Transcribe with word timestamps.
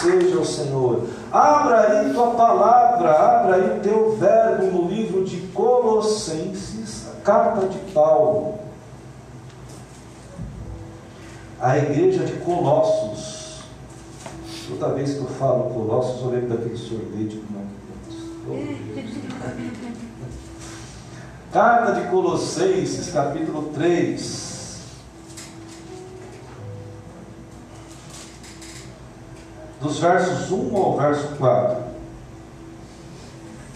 seja 0.00 0.38
o 0.38 0.44
Senhor. 0.44 1.06
Abra 1.30 1.80
aí 1.80 2.12
tua 2.12 2.30
palavra, 2.30 3.10
abra 3.10 3.56
aí 3.56 3.78
o 3.78 3.80
teu 3.80 4.16
verbo 4.16 4.66
no 4.66 4.88
livro 4.88 5.24
de 5.24 5.38
Colossenses, 5.48 7.08
a 7.08 7.20
carta 7.22 7.66
de 7.66 7.78
Paulo. 7.92 8.54
A 11.60 11.76
igreja 11.76 12.24
de 12.24 12.32
Colossos. 12.40 13.60
Toda 14.68 14.94
vez 14.94 15.14
que 15.14 15.20
eu 15.20 15.26
falo 15.26 15.74
Colossos, 15.74 16.22
eu 16.22 16.30
lembro 16.30 16.56
daquele 16.56 16.76
sorvete 16.76 17.36
com 17.36 17.60
Carta 21.52 22.00
de 22.00 22.08
Colossenses, 22.08 23.12
capítulo 23.12 23.70
3. 23.74 24.49
Dos 29.80 29.98
versos 29.98 30.50
1 30.50 30.76
ao 30.76 30.96
verso 30.96 31.28
4. 31.36 31.90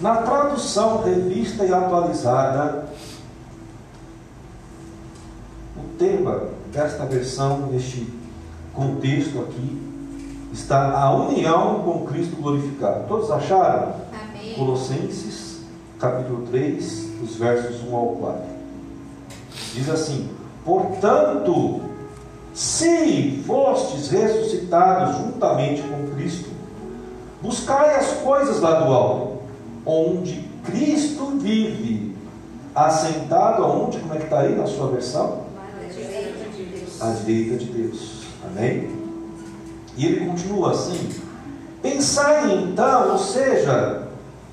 Na 0.00 0.16
tradução 0.16 1.02
revista 1.02 1.64
e 1.64 1.72
atualizada, 1.72 2.86
o 5.76 5.96
tema 5.98 6.48
desta 6.72 7.06
versão, 7.06 7.68
neste 7.68 8.12
contexto 8.74 9.40
aqui, 9.40 9.94
está 10.52 10.98
a 10.98 11.14
união 11.14 11.82
com 11.82 12.04
Cristo 12.06 12.36
glorificado. 12.36 13.06
Todos 13.08 13.30
acharam? 13.30 13.94
Amém. 14.12 14.54
Colossenses, 14.54 15.60
capítulo 15.98 16.46
3, 16.48 17.10
dos 17.20 17.36
versos 17.36 17.82
1 17.88 17.96
ao 17.96 18.06
4. 18.08 18.42
Diz 19.72 19.88
assim: 19.88 20.28
Portanto, 20.64 21.80
se 22.54 23.42
fostes 23.44 24.08
ressuscitados 24.08 25.16
juntamente 25.16 25.82
com 25.82 26.14
Cristo, 26.14 26.50
buscai 27.42 27.96
as 27.96 28.12
coisas 28.18 28.60
lá 28.60 28.80
do 28.80 28.92
alto, 28.92 29.38
onde 29.84 30.48
Cristo 30.64 31.32
vive, 31.36 32.16
assentado 32.72 33.64
aonde? 33.64 33.98
Como 33.98 34.14
é 34.14 34.18
que 34.18 34.24
está 34.24 34.40
aí 34.40 34.54
na 34.54 34.66
sua 34.66 34.88
versão? 34.88 35.40
À 35.68 35.92
direita 35.92 36.48
de 36.48 36.64
Deus. 36.64 37.02
À 37.02 37.10
direita 37.10 37.56
de 37.56 37.64
Deus. 37.66 38.22
Amém? 38.46 38.90
E 39.96 40.06
ele 40.06 40.26
continua 40.26 40.70
assim: 40.70 41.08
pensai 41.82 42.54
então, 42.54 43.12
ou 43.12 43.18
seja, 43.18 44.08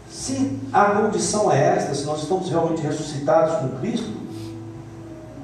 se 0.10 0.60
a 0.74 0.86
condição 0.86 1.52
é 1.52 1.78
esta, 1.78 1.94
se 1.94 2.06
nós 2.06 2.24
estamos 2.24 2.50
realmente 2.50 2.82
ressuscitados 2.82 3.56
com 3.60 3.80
Cristo, 3.80 4.12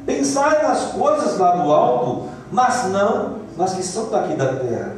pensai 0.05 0.63
nas 0.63 0.91
coisas 0.91 1.37
lá 1.37 1.55
do 1.55 1.71
alto, 1.71 2.36
mas 2.51 2.85
não 2.91 3.37
nas 3.57 3.73
que 3.73 3.83
são 3.83 4.09
daqui 4.09 4.35
da 4.35 4.55
terra. 4.55 4.95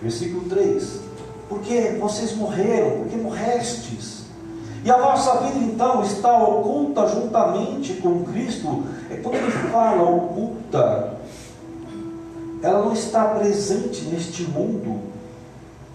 Versículo 0.00 0.48
3: 0.48 1.00
Porque 1.48 1.96
vocês 2.00 2.34
morreram, 2.36 2.98
porque 3.00 3.16
morrestes, 3.16 4.24
e 4.84 4.90
a 4.90 4.98
vossa 4.98 5.38
vida 5.38 5.58
então 5.64 6.02
está 6.02 6.36
oculta 6.36 7.08
juntamente 7.08 7.94
com 7.94 8.22
Cristo. 8.24 8.84
É 9.10 9.16
quando 9.16 9.36
ele 9.36 9.50
fala 9.70 10.02
oculta, 10.02 11.14
ela 12.62 12.84
não 12.84 12.92
está 12.92 13.24
presente 13.28 14.04
neste 14.04 14.42
mundo, 14.42 15.00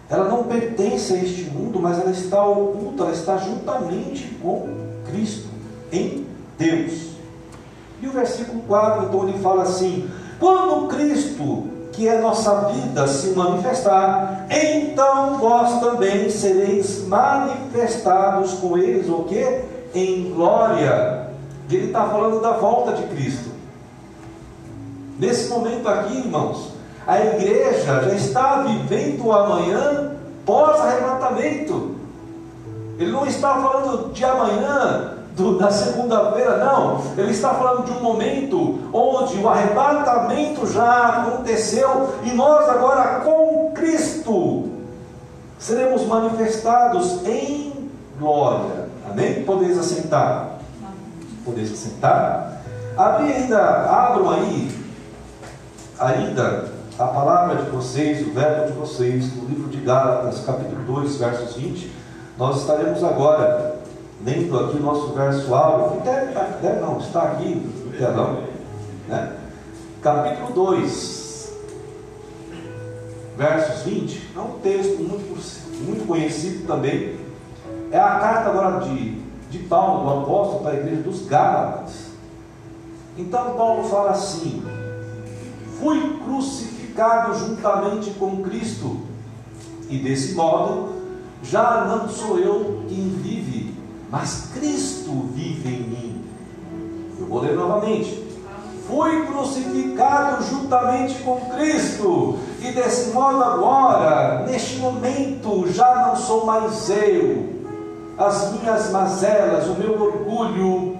ela 0.09 0.27
não 0.27 0.43
pertence 0.43 1.13
a 1.13 1.17
este 1.17 1.43
mundo, 1.43 1.79
mas 1.79 1.99
ela 1.99 2.09
está 2.09 2.43
oculta, 2.43 3.03
ela 3.03 3.11
está 3.11 3.37
juntamente 3.37 4.35
com 4.41 4.67
Cristo, 5.05 5.49
em 5.91 6.25
Deus. 6.57 7.09
E 8.01 8.07
o 8.07 8.11
versículo 8.11 8.61
4, 8.63 9.05
então 9.05 9.29
ele 9.29 9.37
fala 9.37 9.63
assim: 9.63 10.09
quando 10.39 10.87
Cristo, 10.87 11.67
que 11.91 12.07
é 12.07 12.21
nossa 12.21 12.69
vida, 12.69 13.07
se 13.07 13.31
manifestar, 13.31 14.47
então 14.49 15.37
vós 15.37 15.81
também 15.81 16.29
sereis 16.29 17.05
manifestados 17.07 18.53
com 18.53 18.77
eles, 18.77 19.09
o 19.09 19.23
que? 19.23 19.61
Em 19.93 20.31
glória. 20.33 21.27
Ele 21.69 21.87
está 21.87 22.05
falando 22.05 22.41
da 22.41 22.53
volta 22.53 22.93
de 22.93 23.03
Cristo. 23.07 23.49
Nesse 25.19 25.49
momento 25.49 25.87
aqui, 25.87 26.17
irmãos, 26.17 26.73
a 27.05 27.19
igreja 27.19 28.01
já 28.03 28.13
está 28.15 28.61
vivendo 28.61 29.25
o 29.25 29.33
amanhã 29.33 30.13
pós-arrebatamento. 30.45 31.95
Ele 32.97 33.11
não 33.11 33.25
está 33.25 33.55
falando 33.55 34.13
de 34.13 34.23
amanhã 34.23 35.18
do, 35.39 35.57
da 35.57 35.71
segunda-feira, 35.71 36.57
não. 36.57 37.01
Ele 37.17 37.31
está 37.31 37.53
falando 37.53 37.85
de 37.85 37.91
um 37.91 38.01
momento 38.01 38.79
onde 38.93 39.37
o 39.37 39.47
arrebatamento 39.47 40.67
já 40.67 41.07
aconteceu 41.07 42.13
e 42.23 42.31
nós 42.31 42.67
agora 42.69 43.21
com 43.21 43.71
Cristo 43.73 44.69
seremos 45.57 46.05
manifestados 46.05 47.25
em 47.25 47.89
glória. 48.19 48.89
Amém? 49.09 49.43
Podeis 49.43 49.77
assentar. 49.77 50.59
Podeis 51.45 51.71
assentar. 51.71 52.61
Abri 52.97 53.31
ainda, 53.31 53.59
abram 53.59 54.29
aí, 54.31 54.71
ainda 55.97 56.67
a 56.97 57.05
palavra 57.05 57.63
de 57.63 57.69
vocês, 57.69 58.27
o 58.27 58.31
verbo 58.31 58.67
de 58.67 58.73
vocês, 58.73 59.33
no 59.35 59.47
livro 59.47 59.69
de 59.69 59.77
Gálatas, 59.77 60.43
capítulo 60.45 60.83
2, 60.83 61.15
versos 61.15 61.55
20. 61.55 61.91
Nós 62.37 62.61
estaremos 62.61 63.03
agora 63.03 63.78
lendo 64.23 64.59
aqui 64.59 64.77
o 64.77 64.81
nosso 64.81 65.13
verso 65.13 65.53
áureo, 65.53 66.01
deve, 66.01 66.33
deve 66.61 66.79
não, 66.81 66.97
está 66.99 67.23
aqui 67.23 67.55
no 67.55 67.91
telão, 67.97 68.43
né? 69.07 69.37
capítulo 70.01 70.53
2, 70.53 71.53
versos 73.37 73.83
20, 73.83 74.31
é 74.35 74.39
um 74.39 74.59
texto 74.59 74.99
muito, 75.01 75.85
muito 75.85 76.05
conhecido 76.05 76.67
também, 76.67 77.17
é 77.91 77.99
a 77.99 78.19
carta 78.19 78.49
agora 78.49 78.79
de, 78.81 79.21
de 79.49 79.59
Paulo, 79.59 80.03
do 80.03 80.21
apóstolo, 80.21 80.63
para 80.63 80.71
a 80.71 80.75
igreja 80.75 81.01
dos 81.01 81.25
Gálatas. 81.25 82.09
Então 83.17 83.55
Paulo 83.55 83.83
fala 83.85 84.11
assim: 84.11 84.63
Fui 85.79 86.19
crucificado 86.23 87.33
juntamente 87.33 88.11
com 88.11 88.43
Cristo, 88.43 89.01
e 89.89 89.97
desse 89.97 90.33
modo 90.35 90.99
já 91.41 91.85
não 91.85 92.07
sou 92.09 92.37
eu 92.37 92.83
quem 92.87 93.09
vive, 93.09 93.68
mas 94.09 94.49
Cristo 94.53 95.11
vive 95.33 95.69
em 95.69 95.81
mim. 95.81 96.25
Eu 97.19 97.27
vou 97.27 97.41
ler 97.41 97.55
novamente. 97.55 98.27
Fui 98.87 99.25
crucificado 99.27 100.43
juntamente 100.43 101.21
com 101.21 101.39
Cristo, 101.55 102.39
e 102.59 102.71
desse 102.71 103.11
modo 103.11 103.43
agora, 103.43 104.45
neste 104.47 104.77
momento, 104.77 105.71
já 105.71 106.07
não 106.07 106.15
sou 106.15 106.43
mais 106.43 106.89
eu, 106.89 107.49
as 108.17 108.51
minhas 108.53 108.89
mazelas, 108.89 109.67
o 109.67 109.75
meu 109.75 109.93
orgulho, 110.01 110.97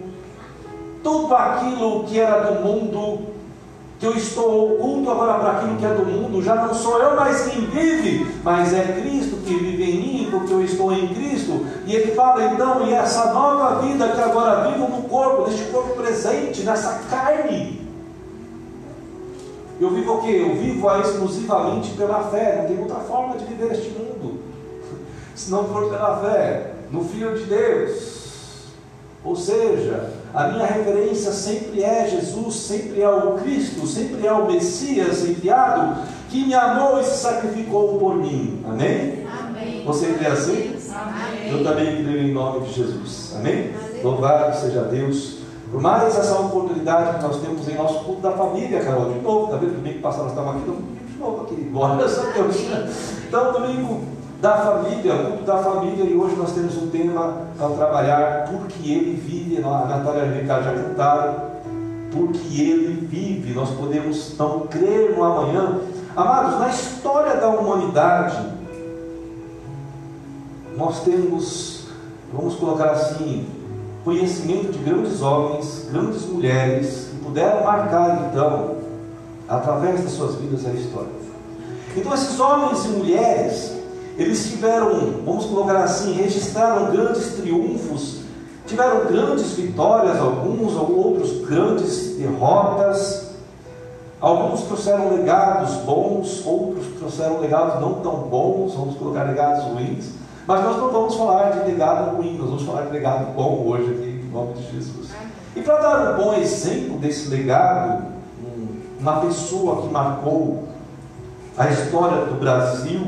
tudo 1.03 1.33
aquilo 1.33 2.03
que 2.03 2.19
era 2.19 2.51
do 2.51 2.63
mundo 2.63 3.28
que 3.99 4.05
eu 4.05 4.15
estou 4.15 4.75
oculto 4.75 5.11
agora 5.11 5.39
para 5.39 5.51
aquilo 5.51 5.75
que 5.75 5.85
é 5.85 5.93
do 5.93 6.05
mundo, 6.05 6.41
já 6.41 6.55
não 6.55 6.73
sou 6.73 6.99
eu 6.99 7.17
mais 7.17 7.41
quem 7.47 7.65
vive, 7.65 8.33
mas 8.43 8.73
é 8.73 9.01
Cristo 9.01 9.35
que 9.45 9.53
vive 9.53 9.83
em 9.83 9.97
mim, 9.97 10.27
porque 10.31 10.53
eu 10.53 10.63
estou 10.63 10.93
em 10.93 11.13
Cristo. 11.13 11.65
E 11.85 11.93
ele 11.93 12.13
fala 12.13 12.45
então, 12.45 12.87
e 12.87 12.93
essa 12.93 13.33
nova 13.33 13.81
vida 13.81 14.07
que 14.07 14.21
agora 14.21 14.69
vivo 14.69 14.87
no 14.87 15.01
corpo, 15.03 15.49
neste 15.49 15.65
corpo 15.65 16.01
presente, 16.01 16.63
nessa 16.63 17.01
carne. 17.09 17.81
Eu 19.81 19.89
vivo 19.89 20.13
o 20.13 20.21
quê? 20.21 20.45
Eu 20.47 20.55
vivo 20.55 20.89
exclusivamente 21.01 21.91
pela 21.91 22.23
fé, 22.29 22.59
não 22.61 22.67
tem 22.67 22.79
outra 22.79 23.01
forma 23.01 23.37
de 23.37 23.43
viver 23.45 23.73
este 23.73 23.89
mundo. 23.89 24.39
Se 25.35 25.51
não 25.51 25.65
for 25.65 25.89
pela 25.89 26.21
fé, 26.21 26.73
no 26.89 27.03
Filho 27.03 27.37
de 27.37 27.43
Deus. 27.43 28.19
Ou 29.25 29.35
seja, 29.35 30.18
a 30.33 30.47
minha 30.49 30.65
referência 30.65 31.31
sempre 31.31 31.83
é 31.83 32.07
Jesus, 32.07 32.55
sempre 32.55 33.01
é 33.01 33.09
o 33.09 33.33
Cristo, 33.33 33.87
sempre 33.87 34.25
é 34.27 34.31
o 34.31 34.45
Messias 34.45 35.27
enviado 35.27 36.03
que 36.29 36.45
me 36.45 36.53
amou 36.53 36.99
e 36.99 37.03
se 37.03 37.17
sacrificou 37.17 37.97
por 37.97 38.15
mim. 38.15 38.63
Amém? 38.67 39.25
Amém. 39.27 39.83
Você 39.85 40.13
crê 40.13 40.27
assim? 40.27 40.77
Amém. 40.93 41.51
Eu 41.51 41.63
também 41.63 42.03
creio 42.03 42.27
em 42.27 42.33
nome 42.33 42.67
de 42.67 42.73
Jesus. 42.73 43.33
Amém? 43.35 43.73
Amém? 43.73 44.03
Louvado 44.03 44.55
seja 44.55 44.83
Deus. 44.83 45.39
Por 45.71 45.81
mais 45.81 46.15
essa 46.15 46.39
oportunidade 46.39 47.17
que 47.17 47.23
nós 47.23 47.41
temos 47.41 47.67
em 47.67 47.75
nosso 47.75 48.03
culto 48.03 48.21
da 48.21 48.31
família, 48.31 48.83
Carol, 48.83 49.11
de 49.11 49.19
novo, 49.19 49.51
tá 49.51 49.57
vendo? 49.57 49.75
Domingo 49.75 49.95
que 49.95 50.01
passado 50.01 50.23
nós 50.23 50.31
estávamos 50.31 50.61
aqui, 50.61 50.71
então, 50.71 50.81
de 51.07 51.17
novo 51.19 51.41
aqui. 51.43 51.55
Glória 51.71 51.95
a 51.95 52.31
Deus. 52.33 52.55
Então, 53.27 53.51
domingo 53.53 54.01
da 54.41 54.57
família, 54.57 55.15
culto 55.15 55.43
da 55.43 55.57
família, 55.57 56.05
e 56.05 56.15
hoje 56.15 56.35
nós 56.35 56.53
temos 56.53 56.77
um 56.77 56.89
tema 56.89 57.47
para 57.57 57.69
trabalhar, 57.69 58.49
porque 58.49 58.89
ele 58.89 59.15
vive, 59.15 59.57
a 59.57 59.85
Natália 59.85 60.25
e 60.25 60.29
o 60.29 60.41
Ricardo 60.41 60.63
já 60.63 60.75
juntaram, 60.75 61.35
porque 62.11 62.61
ele 62.61 63.05
vive, 63.05 63.53
nós 63.53 63.69
podemos 63.71 64.31
então 64.31 64.61
crer 64.69 65.15
no 65.15 65.23
amanhã. 65.23 65.81
Amados, 66.15 66.59
na 66.59 66.69
história 66.69 67.35
da 67.35 67.49
humanidade, 67.49 68.37
nós 70.77 71.03
temos, 71.03 71.87
vamos 72.33 72.55
colocar 72.55 72.91
assim, 72.91 73.45
conhecimento 74.05 74.71
de 74.71 74.79
grandes 74.79 75.21
homens, 75.21 75.89
grandes 75.91 76.25
mulheres, 76.25 77.09
que 77.11 77.17
puderam 77.25 77.65
marcar 77.65 78.29
então, 78.29 78.77
através 79.49 80.01
das 80.01 80.11
suas 80.13 80.35
vidas, 80.35 80.65
a 80.65 80.69
história. 80.69 81.19
Então 81.97 82.13
esses 82.13 82.39
homens 82.39 82.85
e 82.85 82.87
mulheres, 82.89 83.78
eles 84.19 84.49
tiveram, 84.49 85.23
vamos 85.25 85.45
colocar 85.45 85.77
assim, 85.77 86.11
registraram 86.11 86.91
grandes 86.91 87.35
triunfos, 87.35 88.19
tiveram 88.67 89.05
grandes 89.05 89.53
vitórias, 89.53 90.19
alguns 90.19 90.75
ou 90.75 90.97
outros 90.97 91.45
grandes 91.47 92.17
derrotas. 92.17 93.29
Alguns 94.21 94.63
trouxeram 94.63 95.15
legados 95.15 95.75
bons, 95.85 96.45
outros 96.45 96.85
trouxeram 96.97 97.39
legados 97.39 97.79
não 97.79 98.01
tão 98.01 98.17
bons, 98.23 98.73
vamos 98.73 98.97
colocar 98.97 99.23
legados 99.23 99.63
ruins. 99.63 100.09
Mas 100.45 100.65
nós 100.65 100.75
não 100.75 100.89
vamos 100.89 101.15
falar 101.15 101.51
de 101.51 101.71
legado 101.71 102.17
ruim, 102.17 102.37
nós 102.37 102.49
vamos 102.49 102.63
falar 102.63 102.81
de 102.81 102.91
legado 102.91 103.33
bom 103.33 103.63
hoje 103.65 103.91
aqui, 103.91 104.25
em 104.27 104.29
nome 104.33 104.53
de 104.55 104.71
Jesus. 104.73 105.07
E 105.55 105.61
para 105.61 105.77
dar 105.77 106.13
um 106.13 106.23
bom 106.23 106.33
exemplo 106.33 106.97
desse 106.97 107.29
legado, 107.29 108.03
uma 108.99 109.21
pessoa 109.21 109.83
que 109.83 109.87
marcou 109.87 110.65
a 111.57 111.69
história 111.69 112.25
do 112.25 112.37
Brasil, 112.37 113.07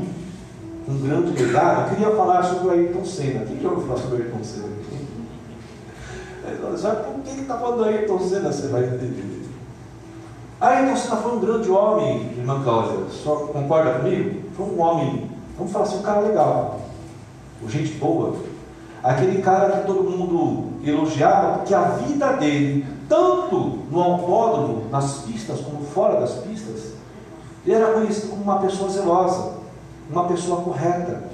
um 0.88 0.98
grande 0.98 1.42
legado, 1.42 1.82
eu 1.82 1.88
queria 1.90 2.16
falar 2.16 2.42
sobre 2.42 2.68
o 2.68 2.70
Ayrton 2.70 3.04
Senna. 3.04 3.44
Quem 3.44 3.60
já 3.60 3.68
ouviu 3.68 3.86
falar 3.86 3.98
sobre 4.00 4.16
o 4.16 4.22
Ayrton 4.22 4.44
Senna? 4.44 4.82
Já 6.76 6.94
por 6.96 7.20
que 7.22 7.40
está 7.40 7.56
falando 7.56 7.78
do 7.78 7.84
Ayrton 7.84 8.18
Senna? 8.18 8.52
Você 8.52 8.68
vai 8.68 8.84
entender. 8.84 9.42
Ayrton 10.60 10.96
Senna 10.96 11.16
foi 11.16 11.32
um 11.36 11.40
grande 11.40 11.70
homem, 11.70 12.32
irmã 12.36 12.62
Cláudia. 12.62 13.06
Só 13.10 13.36
concorda 13.36 14.00
comigo? 14.00 14.42
Foi 14.56 14.66
um 14.66 14.80
homem, 14.80 15.30
vamos 15.56 15.72
falar 15.72 15.84
assim, 15.84 15.98
um 15.98 16.02
cara 16.02 16.20
legal 16.20 16.82
gente 17.68 17.94
boa, 17.94 18.34
aquele 19.02 19.42
cara 19.42 19.78
que 19.78 19.86
todo 19.86 20.04
mundo 20.04 20.72
elogiava, 20.84 21.58
porque 21.58 21.74
a 21.74 21.82
vida 21.82 22.32
dele, 22.34 22.86
tanto 23.08 23.78
no 23.90 24.00
autódromo, 24.00 24.88
nas 24.90 25.18
pistas, 25.18 25.60
como 25.60 25.84
fora 25.84 26.20
das 26.20 26.34
pistas, 26.34 26.92
ele 27.64 27.76
era 27.76 27.92
conhecido 27.92 28.30
como 28.30 28.42
uma 28.42 28.58
pessoa 28.58 28.90
zelosa, 28.90 29.61
uma 30.12 30.24
pessoa 30.24 30.60
correta, 30.60 31.24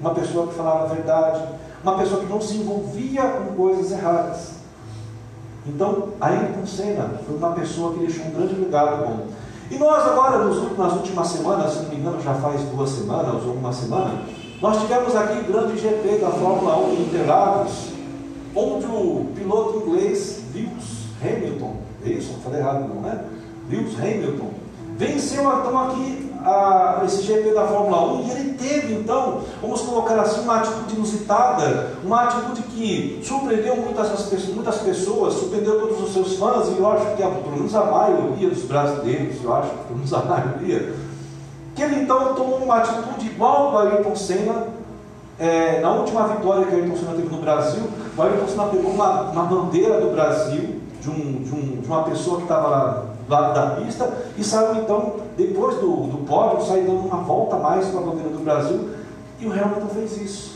uma 0.00 0.10
pessoa 0.14 0.48
que 0.48 0.54
falava 0.54 0.84
a 0.84 0.94
verdade, 0.94 1.42
uma 1.82 1.96
pessoa 1.96 2.20
que 2.20 2.26
não 2.26 2.40
se 2.40 2.56
envolvia 2.56 3.22
com 3.22 3.54
coisas 3.54 3.92
erradas. 3.92 4.54
Então, 5.66 6.08
Ayrton 6.20 6.66
Senna 6.66 7.20
foi 7.24 7.36
uma 7.36 7.52
pessoa 7.52 7.94
que 7.94 8.00
deixou 8.00 8.26
um 8.26 8.30
grande 8.30 8.54
legado 8.54 9.06
bom. 9.06 9.26
E 9.70 9.78
nós 9.78 10.06
agora, 10.06 10.44
nas 10.44 10.92
últimas 10.92 11.28
semanas, 11.28 11.72
se 11.72 11.82
não 11.84 11.88
me 11.88 11.96
engano, 11.96 12.20
já 12.20 12.34
faz 12.34 12.60
duas 12.62 12.90
semanas 12.90 13.42
ou 13.44 13.54
uma 13.54 13.72
semana, 13.72 14.22
nós 14.60 14.80
tivemos 14.80 15.16
aqui 15.16 15.38
o 15.38 15.52
grande 15.52 15.78
GP 15.78 16.18
da 16.18 16.30
Fórmula 16.30 16.76
1 16.78 16.90
em 16.90 17.02
Interlagos, 17.02 17.88
onde 18.54 18.86
o 18.86 19.26
piloto 19.34 19.78
inglês 19.78 20.42
Lewis 20.54 21.06
Hamilton, 21.22 21.76
é 22.04 22.08
isso? 22.10 22.32
Não 22.32 22.40
falei 22.40 22.60
errado 22.60 22.88
não, 22.88 23.00
né? 23.00 23.24
Lewis 23.70 23.98
Hamilton, 23.98 24.50
venceu 24.98 25.40
então 25.40 25.78
aqui 25.78 26.33
a, 26.44 27.02
esse 27.04 27.22
GP 27.22 27.54
da 27.54 27.66
Fórmula 27.66 28.12
1 28.20 28.26
e 28.26 28.30
ele 28.30 28.54
teve 28.54 28.94
então, 28.94 29.40
vamos 29.62 29.80
colocar 29.80 30.20
assim, 30.20 30.42
uma 30.42 30.58
atitude 30.58 30.94
inusitada, 30.94 31.92
uma 32.04 32.24
atitude 32.24 32.62
que 32.64 33.20
surpreendeu 33.24 33.76
muitas, 33.76 34.08
muitas 34.54 34.76
pessoas, 34.78 35.34
surpreendeu 35.34 35.80
todos 35.80 36.02
os 36.02 36.12
seus 36.12 36.36
fãs 36.36 36.68
e 36.68 36.78
eu 36.78 36.90
acho 36.90 37.16
que 37.16 37.22
a, 37.22 37.28
pelo 37.28 37.56
menos 37.56 37.74
a 37.74 37.84
maioria 37.84 38.50
dos 38.50 38.62
brasileiros, 38.64 39.42
eu 39.42 39.54
acho 39.54 39.70
pelo 39.70 39.96
menos 39.96 40.12
a 40.12 40.18
maioria, 40.18 40.94
que 41.74 41.82
ele 41.82 42.02
então 42.02 42.34
tomou 42.34 42.58
uma 42.58 42.76
atitude 42.76 43.26
igual 43.26 43.68
ao 43.68 43.78
Ayrton 43.78 44.14
Senna. 44.14 44.84
É, 45.36 45.80
na 45.80 45.90
última 45.90 46.28
vitória 46.28 46.64
que 46.64 46.74
o 46.76 46.78
Ayrton 46.78 46.96
Senna 46.96 47.12
teve 47.16 47.34
no 47.34 47.40
Brasil, 47.40 47.82
o 48.16 48.22
Ayrton 48.22 48.46
Senna 48.46 48.66
pegou 48.66 48.92
uma, 48.92 49.22
uma 49.22 49.44
bandeira 49.44 50.00
do 50.00 50.12
Brasil, 50.12 50.80
de, 51.00 51.10
um, 51.10 51.42
de, 51.42 51.52
um, 51.52 51.80
de 51.80 51.86
uma 51.86 52.04
pessoa 52.04 52.36
que 52.36 52.44
estava 52.44 52.68
lá 52.68 52.88
do 52.88 53.13
lado 53.28 53.54
da 53.54 53.76
pista, 53.76 54.12
e 54.36 54.44
saiu 54.44 54.82
então, 54.82 55.16
depois 55.36 55.76
do, 55.76 56.06
do 56.06 56.24
pódio, 56.26 56.66
saiu 56.66 56.86
dando 56.86 57.06
uma 57.06 57.22
volta 57.22 57.56
mais 57.56 57.86
com 57.86 57.98
a 57.98 58.02
bandeira 58.02 58.30
do 58.30 58.44
Brasil, 58.44 58.90
e 59.40 59.46
o 59.46 59.52
Hamilton 59.52 59.88
fez 59.88 60.16
isso. 60.20 60.54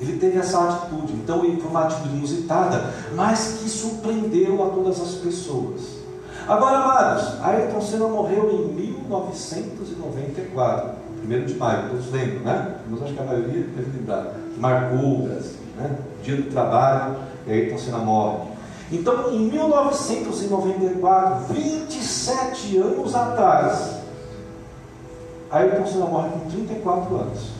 Ele 0.00 0.16
teve 0.18 0.38
essa 0.38 0.62
atitude, 0.62 1.12
então 1.14 1.40
foi 1.40 1.58
uma 1.68 1.82
atitude 1.84 2.16
inusitada, 2.16 2.94
mas 3.14 3.58
que 3.60 3.68
surpreendeu 3.68 4.64
a 4.64 4.70
todas 4.70 5.00
as 5.00 5.14
pessoas. 5.14 5.98
Agora, 6.46 6.78
amados, 6.78 7.40
Ayrton 7.42 7.80
Senna 7.80 8.06
morreu 8.08 8.48
em 8.50 8.68
1994, 8.74 10.90
1 11.24 11.44
de 11.44 11.54
maio, 11.54 11.88
todos 11.90 12.12
lembram, 12.12 12.40
né? 12.40 12.76
Mas 12.88 13.02
acho 13.02 13.12
que 13.12 13.20
a 13.20 13.24
maioria 13.24 13.66
deve 13.76 13.98
lembrar. 13.98 14.34
Marcou 14.56 15.14
o 15.14 15.24
Brasil, 15.24 15.58
né? 15.76 15.98
Dia 16.22 16.36
do 16.36 16.44
trabalho, 16.50 17.16
Ayrton 17.46 17.76
Senna 17.76 17.98
morre. 17.98 18.56
Então, 18.90 19.30
em 19.32 19.40
1994, 19.40 21.52
27 21.52 22.78
anos 22.78 23.14
atrás, 23.14 23.98
Ayrton 25.50 25.86
Senna 25.86 26.06
morre 26.06 26.30
com 26.30 26.48
34 26.50 27.16
anos. 27.16 27.50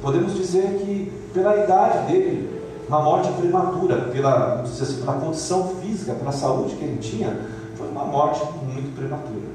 Podemos 0.00 0.34
dizer 0.34 0.78
que, 0.78 1.12
pela 1.34 1.56
idade 1.56 2.06
dele, 2.06 2.62
uma 2.86 3.02
morte 3.02 3.28
prematura, 3.32 4.02
pela, 4.12 4.60
assim, 4.62 5.00
pela 5.00 5.14
condição 5.14 5.74
física, 5.82 6.14
pela 6.14 6.30
saúde 6.30 6.76
que 6.76 6.84
ele 6.84 6.98
tinha, 6.98 7.36
foi 7.76 7.88
uma 7.88 8.04
morte 8.04 8.40
muito 8.62 8.94
prematura. 8.94 9.48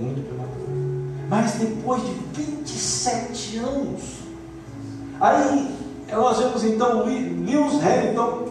Muito 0.00 0.26
prematura. 0.26 0.50
Mas 1.28 1.52
depois 1.52 2.02
de 2.02 2.12
27 2.34 3.58
anos, 3.58 4.02
aí 5.20 5.72
nós 6.10 6.38
vemos 6.38 6.64
então 6.64 7.04
Lewis 7.04 7.74
Hamilton 7.84 8.50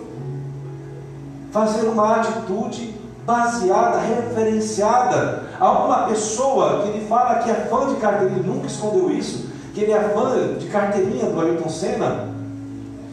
fazer 1.51 1.87
uma 1.87 2.17
atitude 2.17 2.93
baseada, 3.25 3.99
referenciada 3.99 5.43
a 5.59 5.71
uma 5.71 6.07
pessoa 6.07 6.81
que 6.81 6.89
ele 6.89 7.07
fala 7.07 7.39
que 7.39 7.49
é 7.49 7.53
fã 7.69 7.87
de 7.87 7.95
carteirinha, 7.95 8.41
nunca 8.41 8.67
escondeu 8.67 9.11
isso, 9.11 9.49
que 9.73 9.81
ele 9.81 9.91
é 9.91 10.09
fã 10.09 10.57
de 10.57 10.67
carteirinha 10.67 11.25
do 11.25 11.39
Ayrton 11.39 11.69
Senna. 11.69 12.29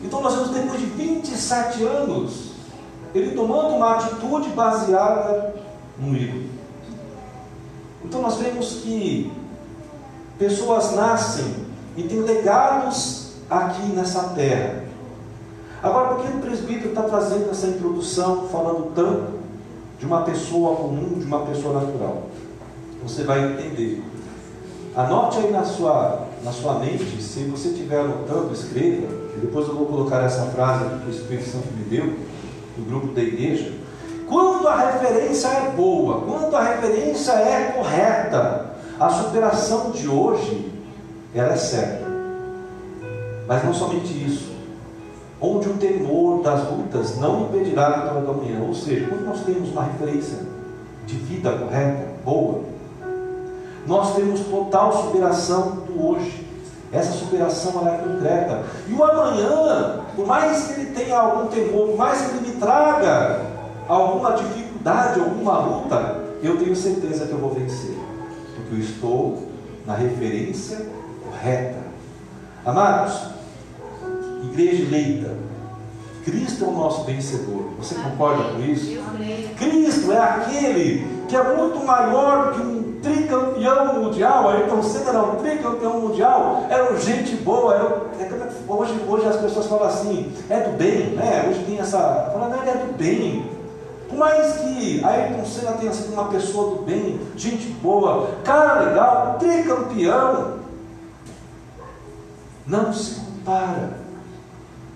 Então 0.02 0.20
nós 0.20 0.34
vemos 0.34 0.50
depois 0.50 0.80
de 0.80 0.86
27 0.86 1.84
anos, 1.84 2.52
ele 3.14 3.34
tomando 3.34 3.74
uma 3.74 3.96
atitude 3.96 4.48
baseada 4.50 5.54
um 6.00 6.12
livro. 6.12 6.50
Então 8.04 8.22
nós 8.22 8.36
vemos 8.36 8.80
que 8.82 9.32
pessoas 10.38 10.92
nascem 10.94 11.66
e 11.96 12.02
têm 12.04 12.20
legados 12.20 13.32
aqui 13.50 13.82
nessa 13.88 14.22
terra. 14.34 14.85
Agora, 15.82 16.14
por 16.14 16.24
que 16.24 16.36
o 16.36 16.40
presbítero 16.40 16.88
está 16.88 17.02
trazendo 17.02 17.50
essa 17.50 17.66
introdução, 17.66 18.48
falando 18.48 18.92
tanto 18.94 19.36
de 19.98 20.06
uma 20.06 20.22
pessoa 20.22 20.76
comum, 20.76 21.18
de 21.18 21.24
uma 21.24 21.40
pessoa 21.40 21.80
natural? 21.80 22.24
Você 23.02 23.24
vai 23.24 23.52
entender. 23.52 24.02
Anote 24.96 25.38
aí 25.38 25.50
na 25.50 25.64
sua, 25.64 26.26
na 26.42 26.50
sua 26.50 26.78
mente, 26.78 27.22
se 27.22 27.44
você 27.44 27.68
estiver 27.68 28.00
anotando, 28.00 28.52
escreva, 28.52 29.06
depois 29.40 29.68
eu 29.68 29.74
vou 29.74 29.86
colocar 29.86 30.22
essa 30.22 30.46
frase 30.46 30.84
que 31.00 31.06
o 31.08 31.10
Espírito 31.10 31.50
Santo 31.50 31.68
me 31.76 31.84
deu, 31.84 32.14
no 32.78 32.84
grupo 32.84 33.08
da 33.08 33.22
igreja. 33.22 33.72
Quando 34.26 34.66
a 34.66 34.92
referência 34.92 35.48
é 35.48 35.70
boa, 35.70 36.22
quando 36.22 36.56
a 36.56 36.62
referência 36.62 37.32
é 37.32 37.72
correta, 37.76 38.74
a 38.98 39.08
superação 39.10 39.90
de 39.90 40.08
hoje 40.08 40.72
ela 41.34 41.52
é 41.52 41.56
certa. 41.56 42.06
Mas 43.46 43.64
não 43.64 43.72
somente 43.72 44.12
isso. 44.12 44.55
Onde 45.46 45.68
o 45.68 45.74
temor 45.74 46.42
das 46.42 46.68
lutas 46.68 47.18
não 47.18 47.42
impedirá 47.42 47.86
a 47.86 47.90
vitória 48.00 48.22
da 48.22 48.32
manhã. 48.32 48.60
Ou 48.66 48.74
seja, 48.74 49.06
quando 49.06 49.26
nós 49.26 49.40
temos 49.44 49.70
uma 49.70 49.84
referência 49.84 50.38
de 51.06 51.14
vida 51.14 51.52
correta, 51.52 52.08
boa, 52.24 52.62
nós 53.86 54.16
temos 54.16 54.40
total 54.40 55.04
superação 55.04 55.84
do 55.86 56.04
hoje. 56.04 56.44
Essa 56.92 57.12
superação 57.12 57.80
ela 57.80 57.94
é 57.94 57.98
concreta. 57.98 58.64
E 58.88 58.92
o 58.92 59.04
amanhã, 59.04 60.00
por 60.16 60.26
mais 60.26 60.66
que 60.66 60.80
ele 60.80 60.90
tenha 60.90 61.16
algum 61.16 61.46
temor, 61.46 61.90
por 61.90 61.96
mais 61.96 62.22
que 62.22 62.36
ele 62.36 62.48
me 62.48 62.56
traga 62.56 63.42
alguma 63.86 64.32
dificuldade, 64.32 65.20
alguma 65.20 65.58
luta, 65.60 66.24
eu 66.42 66.56
tenho 66.58 66.74
certeza 66.74 67.26
que 67.26 67.32
eu 67.32 67.38
vou 67.38 67.50
vencer, 67.50 67.96
porque 68.56 68.74
eu 68.74 68.80
estou 68.80 69.42
na 69.86 69.94
referência 69.94 70.86
correta. 71.24 71.78
Amados, 72.64 73.35
igreja 74.42 74.82
eleita, 74.82 75.36
Cristo 76.26 76.64
é 76.64 76.68
o 76.68 76.72
nosso 76.72 77.04
vencedor. 77.04 77.70
Você 77.78 77.94
concorda 77.94 78.50
com 78.50 78.60
isso? 78.60 79.00
Cristo 79.56 80.10
é 80.10 80.18
aquele 80.18 81.06
que 81.28 81.36
é 81.36 81.56
muito 81.56 81.84
maior 81.86 82.52
do 82.52 82.54
que 82.54 82.66
um 82.66 83.00
tricampeão 83.00 84.02
mundial. 84.02 84.48
Ayrton 84.48 84.82
Senna 84.82 85.10
era 85.10 85.22
um 85.22 85.36
tricampeão 85.36 86.00
mundial, 86.00 86.66
era 86.68 86.98
gente 86.98 87.36
boa. 87.36 87.74
Era, 87.74 88.24
é 88.24 88.50
hoje, 88.68 89.00
hoje 89.08 89.28
as 89.28 89.36
pessoas 89.36 89.66
falam 89.66 89.86
assim, 89.86 90.32
é 90.50 90.60
do 90.60 90.76
bem, 90.76 91.10
né? 91.10 91.46
Hoje 91.48 91.62
tem 91.64 91.78
essa. 91.78 91.98
Fala, 92.32 92.48
não, 92.48 92.60
ele 92.60 92.70
é 92.70 92.74
do 92.74 92.92
bem. 92.98 93.48
Por 94.08 94.18
mais 94.18 94.56
que 94.56 95.04
Ayrton 95.04 95.44
Senna 95.44 95.72
tenha 95.72 95.92
sido 95.92 96.12
uma 96.12 96.24
pessoa 96.24 96.76
do 96.76 96.82
bem, 96.82 97.20
gente 97.36 97.68
boa, 97.68 98.30
cara 98.42 98.80
legal, 98.80 99.36
tricampeão, 99.38 100.56
não 102.66 102.92
se 102.92 103.20
compara 103.20 104.05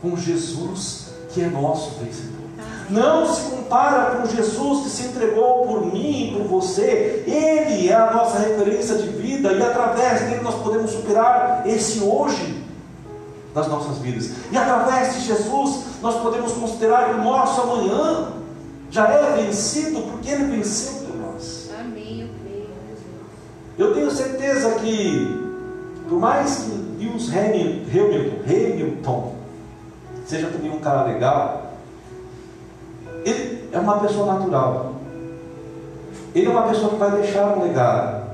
com 0.00 0.16
Jesus 0.16 1.10
que 1.32 1.42
é 1.42 1.48
nosso 1.48 1.98
vencedor. 2.00 2.40
Não 2.88 3.24
se 3.24 3.42
compara 3.42 4.16
com 4.16 4.26
Jesus 4.26 4.82
que 4.82 4.90
se 4.90 5.06
entregou 5.06 5.66
por 5.66 5.92
mim, 5.92 6.34
por 6.36 6.60
você. 6.60 7.22
Ele 7.26 7.88
é 7.88 7.94
a 7.94 8.12
nossa 8.12 8.38
referência 8.40 8.96
de 8.96 9.08
vida 9.08 9.52
e 9.52 9.62
através 9.62 10.22
dele 10.22 10.40
nós 10.42 10.56
podemos 10.56 10.90
superar 10.90 11.62
esse 11.66 12.00
hoje 12.00 12.64
das 13.54 13.68
nossas 13.68 13.98
vidas. 13.98 14.30
E 14.50 14.56
através 14.56 15.14
de 15.14 15.20
Jesus 15.20 15.84
nós 16.02 16.20
podemos 16.20 16.52
considerar 16.52 17.10
que 17.10 17.20
o 17.20 17.24
nosso 17.24 17.60
amanhã 17.60 18.32
já 18.90 19.08
é 19.08 19.44
vencido, 19.44 20.02
porque 20.02 20.30
ele 20.30 20.56
venceu 20.56 21.06
por 21.06 21.16
nós. 21.16 21.70
Amém, 21.78 22.22
eu 22.22 22.28
creio. 22.42 22.68
Eu 23.78 23.94
tenho 23.94 24.10
certeza 24.10 24.72
que, 24.80 25.48
por 26.08 26.18
mais 26.18 26.64
que 26.64 27.04
Lewis 27.04 27.30
Hamilton, 27.30 28.42
Hamilton 28.46 29.39
seja 30.30 30.46
também 30.46 30.70
um 30.70 30.78
cara 30.78 31.08
legal, 31.08 31.72
ele 33.24 33.68
é 33.72 33.78
uma 33.80 33.98
pessoa 33.98 34.32
natural. 34.32 34.94
Ele 36.32 36.46
é 36.46 36.50
uma 36.50 36.68
pessoa 36.68 36.90
que 36.90 36.96
vai 36.96 37.10
deixar 37.20 37.58
um 37.58 37.64
legado. 37.64 38.30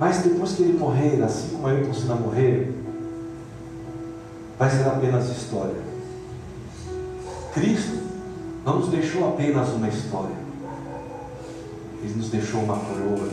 Mas 0.00 0.18
depois 0.18 0.54
que 0.54 0.64
ele 0.64 0.76
morrer, 0.76 1.22
assim 1.22 1.50
como 1.50 1.68
eu 1.68 1.94
Senna 1.94 2.16
morrer, 2.16 2.74
vai 4.58 4.68
ser 4.68 4.88
apenas 4.88 5.28
história. 5.28 5.76
Cristo 7.54 8.00
não 8.64 8.80
nos 8.80 8.88
deixou 8.88 9.28
apenas 9.28 9.68
uma 9.68 9.88
história. 9.88 10.34
Ele 12.02 12.14
nos 12.14 12.30
deixou 12.30 12.62
uma 12.62 12.76
coroa. 12.76 13.28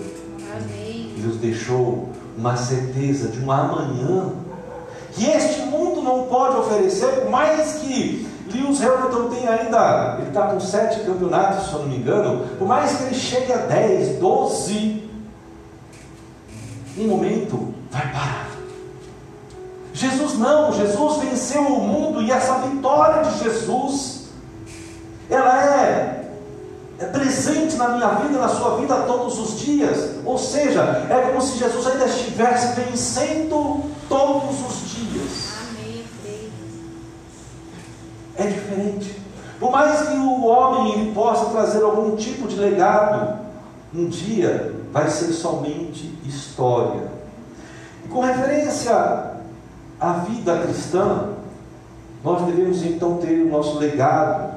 Amém. 0.56 1.14
Ele 1.16 1.26
nos 1.26 1.38
deixou 1.38 2.10
uma 2.38 2.56
certeza 2.56 3.30
de 3.30 3.44
um 3.44 3.52
amanhã 3.52 4.47
que 5.18 5.26
este 5.26 5.62
mundo 5.64 6.02
não 6.02 6.24
pode 6.26 6.58
oferecer, 6.58 7.08
por 7.22 7.30
mais 7.32 7.74
que 7.74 8.28
Lewis 8.54 8.82
Hamilton 8.82 9.30
tem 9.30 9.48
ainda, 9.48 10.18
ele 10.20 10.28
está 10.28 10.48
com 10.48 10.60
sete 10.60 11.02
campeonatos, 11.02 11.68
se 11.68 11.74
eu 11.74 11.80
não 11.80 11.88
me 11.88 11.98
engano, 11.98 12.46
por 12.58 12.68
mais 12.68 12.96
que 12.96 13.04
ele 13.04 13.16
chegue 13.16 13.52
a 13.52 13.58
10, 13.58 14.20
12, 14.20 15.10
um 17.00 17.08
momento 17.08 17.74
vai 17.92 18.12
parar. 18.12 18.48
Jesus 19.94 20.38
não, 20.38 20.72
Jesus 20.72 21.18
venceu 21.24 21.64
o 21.64 21.82
mundo 21.82 22.22
e 22.22 22.32
essa 22.32 22.60
vitória 22.60 23.24
de 23.24 23.44
Jesus, 23.44 24.28
ela 25.28 25.66
é, 25.66 26.30
é 27.00 27.06
presente 27.06 27.76
na 27.76 27.90
minha 27.90 28.10
vida, 28.10 28.38
na 28.38 28.48
sua 28.48 28.78
vida 28.78 28.96
todos 29.08 29.40
os 29.40 29.60
dias. 29.60 30.12
Ou 30.24 30.38
seja, 30.38 31.08
é 31.10 31.20
como 31.28 31.42
se 31.42 31.58
Jesus 31.58 31.88
ainda 31.88 32.06
estivesse 32.06 32.80
vencendo 32.80 33.84
todos 34.08 34.62
os 34.68 34.80
dias. 34.82 34.87
É 38.38 38.46
diferente. 38.46 39.20
Por 39.60 39.72
mais 39.72 40.08
que 40.08 40.16
o 40.16 40.46
homem 40.46 41.12
possa 41.14 41.50
trazer 41.50 41.84
algum 41.84 42.16
tipo 42.16 42.48
de 42.48 42.56
legado, 42.56 43.40
um 43.94 44.08
dia 44.08 44.76
vai 44.92 45.10
ser 45.10 45.34
somente 45.34 46.14
história. 46.26 47.08
E 48.06 48.08
com 48.08 48.22
referência 48.22 49.34
à 50.00 50.14
vida 50.14 50.60
cristã, 50.60 51.30
nós 52.24 52.46
devemos 52.46 52.84
então 52.84 53.18
ter 53.18 53.42
o 53.42 53.50
nosso 53.50 53.80
legado, 53.80 54.56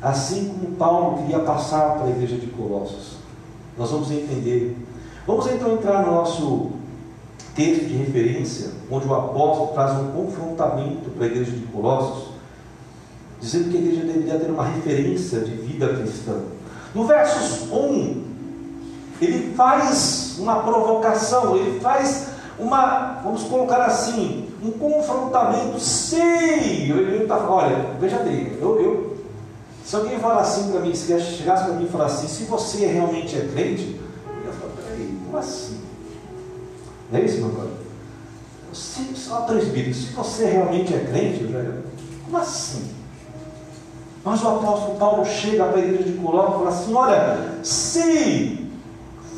assim 0.00 0.48
como 0.48 0.76
Paulo 0.76 1.18
queria 1.18 1.40
passar 1.40 1.96
para 1.96 2.06
a 2.06 2.10
igreja 2.10 2.36
de 2.36 2.46
Colossos. 2.46 3.16
Nós 3.76 3.90
vamos 3.90 4.10
entender. 4.10 4.76
Vamos 5.26 5.46
então 5.46 5.72
entrar 5.72 6.06
no 6.06 6.12
nosso 6.12 6.70
texto 7.54 7.86
de 7.86 7.96
referência, 7.96 8.70
onde 8.90 9.06
o 9.06 9.14
apóstolo 9.14 9.72
traz 9.72 9.98
um 9.98 10.12
confrontamento 10.12 11.10
para 11.10 11.24
a 11.24 11.28
igreja 11.28 11.50
de 11.50 11.66
Colossos, 11.66 12.29
dizendo 13.40 13.70
que 13.70 13.76
a 13.76 13.80
igreja 13.80 14.04
deveria 14.04 14.38
ter 14.38 14.50
uma 14.50 14.64
referência 14.64 15.40
de 15.40 15.52
vida 15.52 15.88
cristã. 15.94 16.40
No 16.94 17.06
versos 17.06 17.70
1, 17.70 18.22
ele 19.20 19.54
faz 19.54 20.36
uma 20.38 20.62
provocação, 20.62 21.56
ele 21.56 21.80
faz 21.80 22.28
uma, 22.58 23.20
vamos 23.22 23.44
colocar 23.44 23.84
assim, 23.84 24.48
um 24.62 24.70
confrontamento. 24.72 25.80
Sim, 25.80 26.20
ele 26.20 27.22
está 27.22 27.38
olha, 27.48 27.94
veja 27.98 28.18
bem, 28.18 28.56
eu, 28.60 28.80
eu, 28.80 29.16
se 29.84 29.96
alguém 29.96 30.18
falar 30.18 30.42
assim 30.42 30.70
para 30.70 30.80
mim, 30.80 30.94
se 30.94 31.18
chegasse 31.20 31.64
para 31.64 31.74
mim 31.74 31.84
e 31.84 31.88
falasse 31.88 32.26
assim, 32.26 32.34
se 32.34 32.44
você 32.44 32.86
realmente 32.86 33.36
é 33.36 33.48
crente, 33.52 33.98
eu 34.26 34.46
ia 34.46 34.52
falar, 34.52 34.72
peraí, 34.76 35.18
como 35.24 35.38
assim? 35.38 35.80
Não 37.10 37.18
é 37.18 37.22
isso, 37.22 37.38
meu 37.38 37.50
pai? 37.50 37.68
Se, 38.72 39.14
só 39.16 39.40
bíblicos, 39.40 39.96
se 39.96 40.12
você 40.12 40.44
realmente 40.44 40.94
é 40.94 41.00
crente, 41.00 41.42
eu 41.42 41.50
já, 41.50 41.64
como 42.24 42.36
assim? 42.36 42.99
Mas 44.24 44.42
o 44.42 44.48
apóstolo 44.48 44.98
Paulo 44.98 45.24
chega 45.24 45.64
para 45.64 45.78
a 45.78 45.84
igreja 45.84 46.04
de 46.04 46.18
Colossos 46.18 46.54
e 46.54 46.58
fala 46.58 46.68
assim: 46.68 46.94
olha, 46.94 47.54
se 47.62 48.70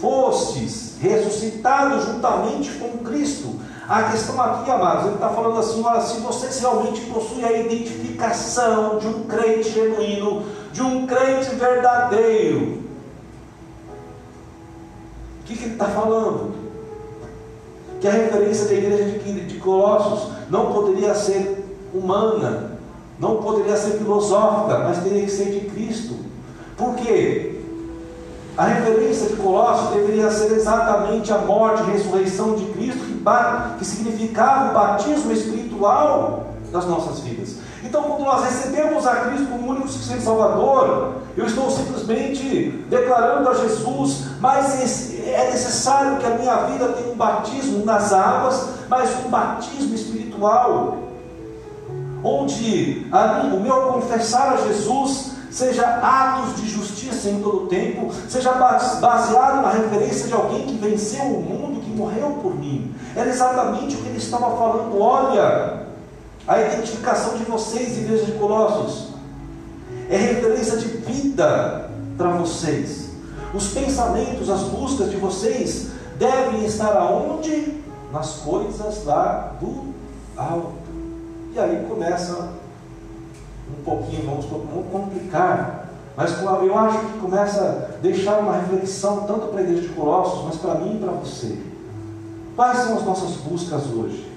fostes 0.01 0.97
ressuscitados 1.01 2.07
juntamente 2.07 2.71
com 2.73 2.99
Cristo. 2.99 3.61
A 3.89 4.05
questão 4.05 4.41
aqui, 4.41 4.71
amados, 4.71 5.07
ele 5.07 5.15
está 5.15 5.29
falando 5.29 5.59
assim: 5.59 5.83
olha, 5.85 6.01
se 6.01 6.21
vocês 6.21 6.59
realmente 6.61 7.03
possuem 7.03 7.45
a 7.45 7.53
identificação 7.53 8.99
de 8.99 9.07
um 9.07 9.25
crente 9.25 9.71
genuíno, 9.71 10.45
de 10.73 10.83
um 10.83 11.07
crente 11.07 11.55
verdadeiro, 11.55 12.83
o 15.41 15.45
que, 15.45 15.57
que 15.57 15.65
ele 15.65 15.75
está 15.75 15.87
falando? 15.87 16.55
Que 18.01 18.09
a 18.09 18.13
referência 18.13 18.67
da 18.67 18.75
igreja 18.75 19.19
de, 19.19 19.41
de 19.47 19.59
Colossos 19.59 20.33
não 20.49 20.73
poderia 20.73 21.15
ser 21.15 21.65
humana, 21.95 22.72
não 23.19 23.37
poderia 23.37 23.77
ser 23.77 23.99
filosófica, 23.99 24.79
mas 24.79 24.99
teria 25.03 25.25
que 25.25 25.31
ser 25.31 25.51
de 25.51 25.71
Cristo. 25.71 26.17
Por 26.77 26.95
quê? 26.97 27.61
A 28.57 28.67
referência 28.67 29.29
de 29.29 29.37
Colossos 29.37 29.95
deveria 29.95 30.31
ser 30.31 30.53
exatamente 30.53 31.33
a 31.33 31.39
morte 31.39 31.83
e 31.83 31.93
ressurreição 31.93 32.55
de 32.55 32.67
Cristo, 32.67 33.01
que, 33.01 33.79
que 33.79 33.85
significava 33.85 34.71
o 34.71 34.75
batismo 34.75 35.33
espiritual 35.33 36.49
das 36.71 36.87
nossas 36.87 37.21
vidas. 37.21 37.57
Então, 37.83 38.03
quando 38.03 38.25
nós 38.25 38.45
recebemos 38.45 39.07
a 39.07 39.17
Cristo 39.17 39.47
como 39.47 39.71
único 39.71 39.87
e 39.87 40.21
Salvador, 40.21 41.15
eu 41.37 41.47
estou 41.47 41.71
simplesmente 41.71 42.85
declarando 42.89 43.49
a 43.49 43.55
Jesus, 43.55 44.27
mas 44.41 45.15
é 45.25 45.51
necessário 45.51 46.19
que 46.19 46.27
a 46.27 46.31
minha 46.31 46.57
vida 46.67 46.89
tenha 46.89 47.13
um 47.13 47.17
batismo 47.17 47.85
nas 47.85 48.13
águas, 48.13 48.69
mas 48.89 49.11
um 49.25 49.31
batismo 49.31 49.95
espiritual, 49.95 50.99
onde 52.23 53.07
a, 53.11 53.43
o 53.53 53.61
meu 53.61 53.93
confessar 53.93 54.55
a 54.55 54.57
Jesus 54.69 55.33
seja 55.51 55.85
atos 55.85 56.57
de 56.57 56.69
justiça 56.69 57.29
em 57.29 57.43
todo 57.43 57.65
o 57.65 57.67
tempo, 57.67 58.11
seja 58.29 58.53
baseado 58.53 59.63
na 59.63 59.71
referência 59.71 60.27
de 60.27 60.33
alguém 60.33 60.67
que 60.67 60.79
venceu 60.79 61.25
o 61.25 61.43
mundo, 61.43 61.81
que 61.83 61.91
morreu 61.91 62.39
por 62.43 62.55
mim. 62.59 62.95
Era 63.15 63.29
exatamente 63.29 63.97
o 63.97 63.99
que 63.99 64.09
ele 64.09 64.19
estava 64.19 64.57
falando. 64.57 64.99
Olha, 64.99 65.83
a 66.49 66.61
identificação 66.61 67.37
de 67.37 67.45
vocês, 67.45 67.99
igreja 67.99 68.25
de 68.25 68.33
Colossos, 68.33 69.13
é 70.09 70.17
referência 70.17 70.79
de 70.79 70.89
vida 70.89 71.91
para 72.17 72.31
vocês. 72.31 73.11
Os 73.55 73.69
pensamentos, 73.69 74.49
as 74.49 74.63
buscas 74.63 75.11
de 75.11 75.17
vocês 75.17 75.89
devem 76.19 76.65
estar 76.65 76.97
aonde? 76.97 77.81
Nas 78.11 78.37
coisas 78.37 79.05
lá 79.05 79.53
do 79.61 79.93
alto. 80.37 80.82
E 81.55 81.59
aí 81.59 81.85
começa 81.87 82.49
um 83.69 83.85
pouquinho, 83.85 84.25
vamos, 84.27 84.47
complicar, 84.91 85.89
mas 86.17 86.43
eu 86.43 86.79
acho 86.79 86.99
que 86.99 87.19
começa 87.19 87.61
a 87.63 88.01
deixar 88.01 88.39
uma 88.39 88.55
reflexão 88.55 89.25
tanto 89.27 89.49
para 89.49 89.61
a 89.61 89.63
igreja 89.63 89.83
de 89.83 89.89
Colossos, 89.89 90.45
mas 90.47 90.57
para 90.57 90.77
mim 90.77 90.97
e 90.97 90.99
para 90.99 91.13
você. 91.13 91.59
Quais 92.57 92.79
são 92.79 92.97
as 92.97 93.05
nossas 93.05 93.37
buscas 93.37 93.87
hoje? 93.87 94.31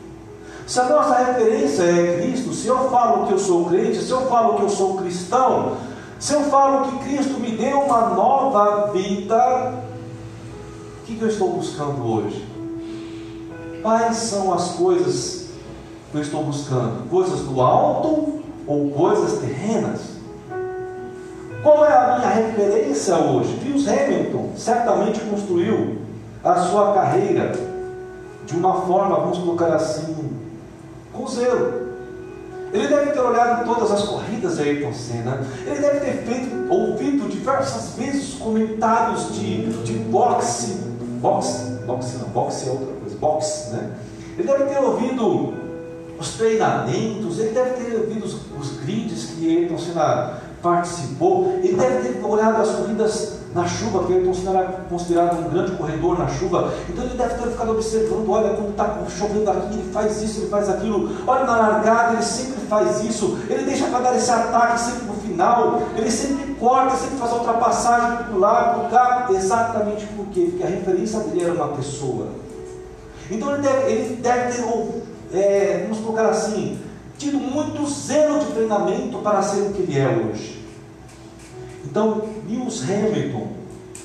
Se 0.67 0.79
a 0.79 0.89
nossa 0.89 1.17
referência 1.17 1.83
é 1.83 2.21
Cristo, 2.21 2.53
se 2.53 2.67
eu 2.67 2.89
falo 2.89 3.27
que 3.27 3.33
eu 3.33 3.39
sou 3.39 3.65
crente, 3.65 4.01
se 4.01 4.11
eu 4.11 4.21
falo 4.27 4.55
que 4.55 4.63
eu 4.63 4.69
sou 4.69 4.97
cristão, 4.97 5.77
se 6.19 6.33
eu 6.33 6.41
falo 6.43 6.89
que 6.89 7.09
Cristo 7.09 7.39
me 7.39 7.51
deu 7.51 7.81
uma 7.81 8.09
nova 8.09 8.91
vida, 8.91 9.73
o 11.01 11.05
que 11.05 11.21
eu 11.21 11.27
estou 11.27 11.53
buscando 11.53 12.03
hoje? 12.05 12.45
Quais 13.81 14.17
são 14.17 14.53
as 14.53 14.71
coisas 14.71 15.44
que 16.15 16.19
eu 16.19 16.21
estou 16.21 16.43
buscando? 16.43 17.09
Coisas 17.09 17.41
do 17.41 17.59
alto 17.59 18.39
ou 18.65 18.89
coisas 18.91 19.39
terrenas. 19.39 20.15
Qual 21.61 21.85
é 21.85 21.91
a 21.91 22.17
minha 22.17 22.29
referência 22.29 23.17
hoje? 23.17 23.59
Lewis 23.63 23.85
Hamilton 23.87 24.51
certamente 24.55 25.19
construiu 25.19 25.97
a 26.41 26.55
sua 26.55 26.93
carreira 26.93 27.51
de 28.45 28.55
uma 28.55 28.81
forma, 28.83 29.19
vamos 29.19 29.39
colocar 29.39 29.73
assim, 29.73 30.29
com 31.11 31.27
zelo. 31.27 31.85
Ele 32.71 32.87
deve 32.87 33.11
ter 33.11 33.19
olhado 33.19 33.65
todas 33.65 33.91
as 33.91 34.03
corridas 34.03 34.57
de 34.57 34.63
Ayrton 34.63 34.93
Senna. 34.93 35.41
Ele 35.65 35.79
deve 35.79 35.99
ter 35.99 36.23
feito, 36.23 36.71
ouvido 36.71 37.27
diversas 37.27 37.95
vezes 37.95 38.35
comentários 38.35 39.33
de, 39.33 39.83
de 39.83 39.93
boxe. 39.93 40.77
Boxe? 41.19 41.71
Boxe 41.85 42.17
não, 42.19 42.29
boxe 42.29 42.69
é 42.69 42.71
outra 42.71 42.93
coisa. 43.01 43.17
Boxe, 43.17 43.71
né? 43.71 43.91
Ele 44.37 44.47
deve 44.47 44.65
ter 44.65 44.79
ouvido 44.79 45.64
os 46.19 46.29
treinamentos, 46.33 47.39
ele 47.39 47.51
deve 47.51 47.71
ter 47.71 47.95
ouvido 47.97 48.25
os, 48.25 48.35
os 48.59 48.77
grids 48.79 49.31
que 49.31 49.57
Ayrton 49.57 49.77
Senna 49.77 50.41
participou, 50.61 51.59
ele 51.61 51.75
deve 51.75 52.09
ter 52.09 52.25
olhado 52.25 52.61
as 52.61 52.69
corridas 52.69 53.35
na 53.55 53.65
chuva, 53.65 53.99
porque 53.99 54.13
ele 54.13 54.29
é 54.29 54.89
considerado 54.89 55.39
um 55.39 55.49
grande 55.49 55.71
corredor 55.77 56.19
na 56.19 56.27
chuva. 56.27 56.73
Então 56.89 57.05
ele 57.05 57.17
deve 57.17 57.35
ter 57.35 57.49
ficado 57.51 57.71
observando: 57.71 58.29
olha, 58.29 58.49
quando 58.53 58.71
está 58.71 58.97
chovendo 59.07 59.49
aqui, 59.49 59.75
ele 59.75 59.91
faz 59.93 60.21
isso, 60.21 60.41
ele 60.41 60.49
faz 60.49 60.69
aquilo. 60.69 61.09
Olha, 61.25 61.45
na 61.45 61.55
largada, 61.55 62.13
ele 62.13 62.21
sempre 62.21 62.67
faz 62.67 63.01
isso. 63.05 63.39
Ele 63.49 63.63
deixa 63.63 63.85
para 63.87 63.99
dar 63.99 64.15
esse 64.17 64.29
ataque 64.29 64.79
sempre 64.81 65.05
no 65.05 65.13
final. 65.13 65.83
Ele 65.95 66.11
sempre 66.11 66.53
corta, 66.55 66.97
sempre 66.97 67.17
faz 67.17 67.31
a 67.31 67.35
ultrapassagem 67.35 68.25
por 68.25 68.39
lá, 68.39 68.73
por 68.73 68.89
cá. 68.89 69.27
Exatamente 69.29 70.05
por 70.07 70.25
quê? 70.27 70.47
Porque 70.49 70.63
a 70.63 70.67
referência 70.67 71.19
dele 71.21 71.45
era 71.45 71.53
uma 71.53 71.69
pessoa. 71.69 72.27
Então 73.31 73.53
ele 73.53 73.61
deve, 73.61 73.91
ele 73.91 74.15
deve 74.17 74.51
ter, 74.51 74.63
é, 75.33 75.83
vamos 75.83 76.03
colocar 76.03 76.29
assim, 76.29 76.79
tido 77.17 77.37
muito 77.37 77.87
zelo 77.89 78.39
de 78.39 78.51
treinamento 78.51 79.19
para 79.19 79.41
ser 79.41 79.61
o 79.61 79.73
que 79.73 79.81
ele 79.81 79.97
é 79.97 80.07
hoje. 80.07 80.63
Então, 81.85 82.23
Lewis 82.47 82.83
Hamilton 82.83 83.47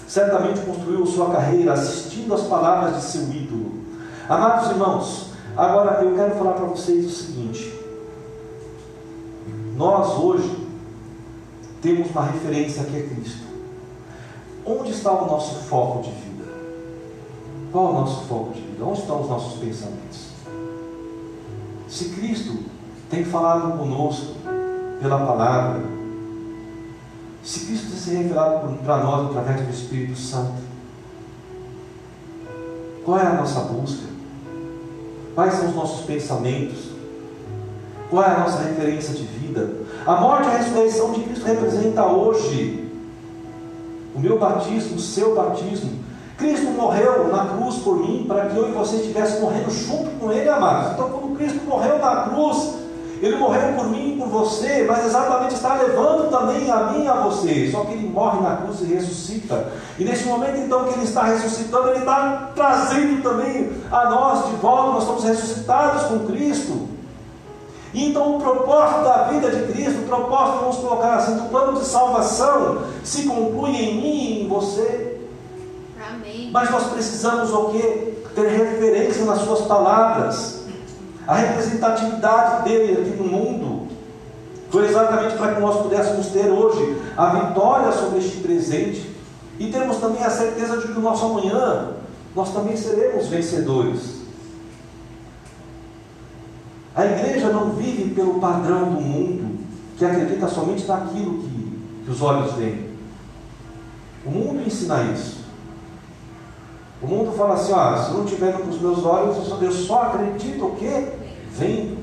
certamente 0.07 0.61
construiu 0.61 1.07
sua 1.07 1.31
carreira 1.31 1.73
assistindo 1.73 2.35
às 2.35 2.43
palavras 2.43 2.97
de 2.97 3.03
seu 3.03 3.23
ídolo. 3.23 3.81
Amados 4.29 4.71
irmãos, 4.71 5.31
agora 5.57 6.03
eu 6.03 6.15
quero 6.15 6.35
falar 6.37 6.53
para 6.53 6.67
vocês 6.67 7.07
o 7.07 7.11
seguinte: 7.11 7.73
nós 9.77 10.19
hoje 10.19 10.69
temos 11.81 12.11
uma 12.11 12.27
referência 12.27 12.85
que 12.85 12.97
é 12.97 13.03
Cristo. 13.03 13.51
Onde 14.65 14.91
está 14.91 15.11
o 15.13 15.27
nosso 15.27 15.55
foco 15.65 16.03
de 16.03 16.11
vida? 16.11 16.45
Qual 17.73 17.87
é 17.87 17.91
o 17.91 17.93
nosso 17.95 18.27
foco 18.27 18.53
de 18.53 18.61
vida? 18.61 18.85
Onde 18.85 19.01
estão 19.01 19.23
os 19.23 19.29
nossos 19.29 19.59
pensamentos? 19.59 20.31
Se 21.91 22.05
Cristo 22.11 22.57
tem 23.11 23.25
falado 23.25 23.77
conosco 23.77 24.37
pela 25.03 25.27
palavra, 25.27 25.83
se 27.43 27.67
Cristo 27.67 27.89
tem 27.89 27.99
se 27.99 28.11
revelado 28.15 28.79
para 28.85 28.99
nós 28.99 29.27
através 29.27 29.67
do 29.67 29.71
Espírito 29.73 30.17
Santo, 30.17 30.71
qual 33.05 33.19
é 33.19 33.27
a 33.27 33.35
nossa 33.35 33.61
busca? 33.61 34.09
Quais 35.35 35.55
são 35.55 35.69
os 35.71 35.75
nossos 35.75 36.07
pensamentos? 36.07 36.91
Qual 38.09 38.23
é 38.23 38.37
a 38.37 38.39
nossa 38.41 38.63
referência 38.63 39.15
de 39.15 39.25
vida? 39.25 39.73
A 40.07 40.21
morte 40.21 40.47
e 40.49 40.51
a 40.51 40.59
ressurreição 40.59 41.13
de 41.13 41.23
Cristo 41.25 41.45
representa 41.45 42.07
hoje 42.07 42.89
o 44.15 44.21
meu 44.21 44.39
batismo, 44.39 44.97
o 44.97 45.01
seu 45.01 45.35
batismo. 45.35 45.91
Cristo 46.37 46.71
morreu 46.71 47.29
na 47.29 47.47
cruz 47.47 47.77
por 47.79 47.99
mim 47.99 48.25
para 48.29 48.47
que 48.47 48.57
eu 48.57 48.69
e 48.69 48.73
você 48.73 48.97
estivéssemos 48.97 49.43
morrendo 49.43 49.71
junto 49.71 50.11
com 50.19 50.33
Ele, 50.33 50.49
amados. 50.49 50.93
Então, 50.93 51.11
quando 51.11 51.30
Cristo 51.41 51.65
morreu 51.67 51.99
na 51.99 52.29
cruz, 52.29 52.75
ele 53.23 53.37
morreu 53.37 53.73
por 53.75 53.89
mim 53.89 54.15
e 54.15 54.19
por 54.19 54.29
você, 54.29 54.85
mas 54.87 55.07
exatamente 55.07 55.55
está 55.55 55.75
levando 55.75 56.31
também 56.31 56.71
a 56.71 56.85
mim 56.85 57.05
e 57.05 57.09
a 57.09 57.15
você. 57.15 57.71
Só 57.71 57.85
que 57.85 57.93
ele 57.93 58.09
morre 58.09 58.41
na 58.41 58.57
cruz 58.57 58.81
e 58.83 58.85
ressuscita. 58.85 59.73
E 59.99 60.05
nesse 60.05 60.25
momento, 60.25 60.59
então, 60.59 60.85
que 60.85 60.95
ele 60.95 61.05
está 61.05 61.25
ressuscitando, 61.25 61.89
ele 61.89 62.01
está 62.01 62.51
trazendo 62.55 63.23
também 63.23 63.73
a 63.91 64.11
nós 64.11 64.49
de 64.49 64.57
volta. 64.57 64.93
Nós 64.93 65.03
estamos 65.03 65.25
ressuscitados 65.25 66.03
com 66.05 66.27
Cristo. 66.27 66.89
E 67.93 68.09
então, 68.09 68.37
o 68.37 68.41
propósito 68.41 69.05
da 69.05 69.25
vida 69.25 69.51
de 69.51 69.73
Cristo, 69.73 70.03
o 70.03 70.07
propósito, 70.07 70.59
vamos 70.61 70.77
colocar 70.77 71.17
assim, 71.17 71.37
do 71.37 71.49
plano 71.49 71.79
de 71.79 71.85
salvação, 71.85 72.85
se 73.03 73.25
conclui 73.25 73.77
em 73.77 73.97
mim 73.97 74.19
e 74.19 74.45
em 74.45 74.49
você. 74.49 75.19
Amém. 76.11 76.51
Mas 76.53 76.71
nós 76.71 76.85
precisamos 76.85 77.53
o 77.53 77.71
quê? 77.71 78.15
Ter 78.35 78.49
referência 78.49 79.25
nas 79.25 79.41
suas 79.41 79.63
palavras 79.63 80.60
a 81.31 81.35
representatividade 81.37 82.65
dele 82.65 83.03
aqui 83.03 83.17
no 83.17 83.29
mundo 83.29 83.87
foi 84.69 84.85
exatamente 84.89 85.37
para 85.37 85.55
que 85.55 85.61
nós 85.61 85.81
pudéssemos 85.81 86.27
ter 86.27 86.51
hoje 86.51 87.01
a 87.17 87.27
vitória 87.27 87.93
sobre 87.93 88.19
este 88.19 88.39
presente 88.39 89.15
e 89.57 89.71
termos 89.71 89.99
também 89.99 90.25
a 90.25 90.29
certeza 90.29 90.79
de 90.79 90.89
que 90.89 90.99
o 90.99 91.01
nosso 91.01 91.25
amanhã 91.25 91.91
nós 92.35 92.53
também 92.53 92.77
seremos 92.77 93.29
vencedores. 93.29 94.23
A 96.97 97.07
igreja 97.07 97.51
não 97.51 97.75
vive 97.75 98.13
pelo 98.13 98.41
padrão 98.41 98.93
do 98.93 99.01
mundo, 99.01 99.61
que 99.97 100.05
acredita 100.05 100.49
somente 100.49 100.85
naquilo 100.85 101.43
que, 101.43 101.79
que 102.07 102.11
os 102.11 102.21
olhos 102.21 102.55
veem. 102.55 102.91
O 104.27 104.31
mundo 104.33 104.67
ensina 104.67 105.01
isso. 105.13 105.45
O 107.01 107.07
mundo 107.07 107.33
fala 107.37 107.55
assim, 107.55 107.73
ó, 107.73 107.97
se 107.97 108.13
não 108.13 108.25
tiver 108.25 108.53
com 108.59 108.69
os 108.69 108.81
meus 108.81 109.05
olhos, 109.05 109.37
eu 109.63 109.73
só 109.73 110.03
acredito 110.03 110.67
o 110.67 110.75
quê? 110.75 111.20
Vem. 111.61 111.99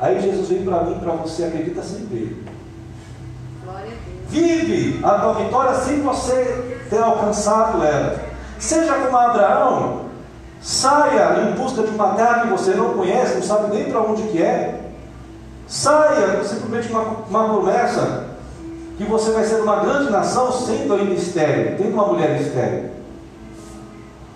Aí 0.00 0.20
Jesus 0.20 0.48
vem 0.48 0.64
para 0.64 0.82
mim, 0.84 0.98
para 0.98 1.12
você, 1.12 1.44
acredita 1.44 1.82
sem 1.82 2.06
ver. 2.06 2.42
Vive 4.28 5.04
a 5.04 5.10
tua 5.18 5.34
vitória 5.34 5.74
sem 5.74 6.00
você 6.00 6.80
ter 6.88 6.98
alcançado 6.98 7.84
ela. 7.84 8.18
Seja 8.58 8.94
como 8.94 9.16
Abraão, 9.16 10.06
saia 10.62 11.42
em 11.42 11.52
busca 11.52 11.82
de 11.82 11.90
uma 11.90 12.14
terra 12.14 12.40
que 12.40 12.48
você 12.48 12.72
não 12.72 12.94
conhece, 12.94 13.34
não 13.34 13.42
sabe 13.42 13.76
nem 13.76 13.90
para 13.90 14.00
onde 14.00 14.22
que 14.22 14.42
é. 14.42 14.80
Saia 15.68 16.42
simplesmente 16.42 16.90
uma, 16.90 17.02
uma 17.28 17.44
promessa 17.44 18.28
que 18.96 19.04
você 19.04 19.32
vai 19.32 19.44
ser 19.44 19.60
uma 19.60 19.80
grande 19.80 20.10
nação 20.10 20.50
sendo 20.50 20.94
ainda 20.94 21.14
estéreo, 21.14 21.76
tendo 21.76 21.92
uma 21.92 22.06
mulher 22.06 22.40
estéreo. 22.40 22.90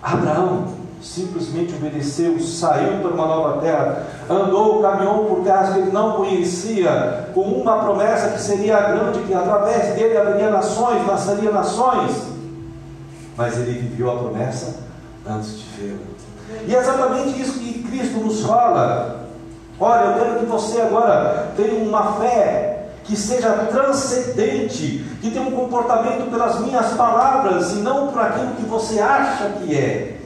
Abraão 0.01 0.76
simplesmente 1.01 1.75
obedeceu, 1.75 2.39
saiu 2.39 2.99
para 2.99 3.11
uma 3.11 3.25
nova 3.25 3.61
terra, 3.61 4.07
andou, 4.29 4.81
caminhou 4.81 5.25
por 5.25 5.43
terras 5.43 5.73
que 5.73 5.79
ele 5.79 5.91
não 5.91 6.13
conhecia, 6.13 7.29
com 7.33 7.41
uma 7.41 7.79
promessa 7.79 8.29
que 8.29 8.41
seria 8.41 8.79
grande, 8.79 9.19
que 9.19 9.33
através 9.33 9.95
dele 9.95 10.17
haveria 10.17 10.49
nações, 10.49 11.05
nasceria 11.05 11.51
nações. 11.51 12.11
Mas 13.35 13.57
ele 13.57 13.79
viveu 13.79 14.11
a 14.11 14.17
promessa 14.17 14.77
antes 15.25 15.59
de 15.59 15.65
vê-la. 15.77 15.99
E 16.65 16.75
é 16.75 16.79
exatamente 16.79 17.41
isso 17.41 17.59
que 17.59 17.83
Cristo 17.83 18.19
nos 18.19 18.43
fala. 18.45 19.27
Olha, 19.79 20.05
eu 20.05 20.13
quero 20.23 20.39
que 20.39 20.45
você 20.45 20.81
agora 20.81 21.51
tenha 21.55 21.83
uma 21.83 22.13
fé 22.13 22.89
que 23.03 23.15
seja 23.15 23.51
transcendente, 23.71 25.05
que 25.21 25.31
tenha 25.31 25.45
um 25.45 25.51
comportamento 25.51 26.29
pelas 26.29 26.59
minhas 26.59 26.93
palavras 26.93 27.71
e 27.71 27.75
não 27.75 28.07
por 28.07 28.21
aquilo 28.21 28.55
que 28.55 28.63
você 28.63 28.99
acha 28.99 29.49
que 29.49 29.75
é. 29.75 30.16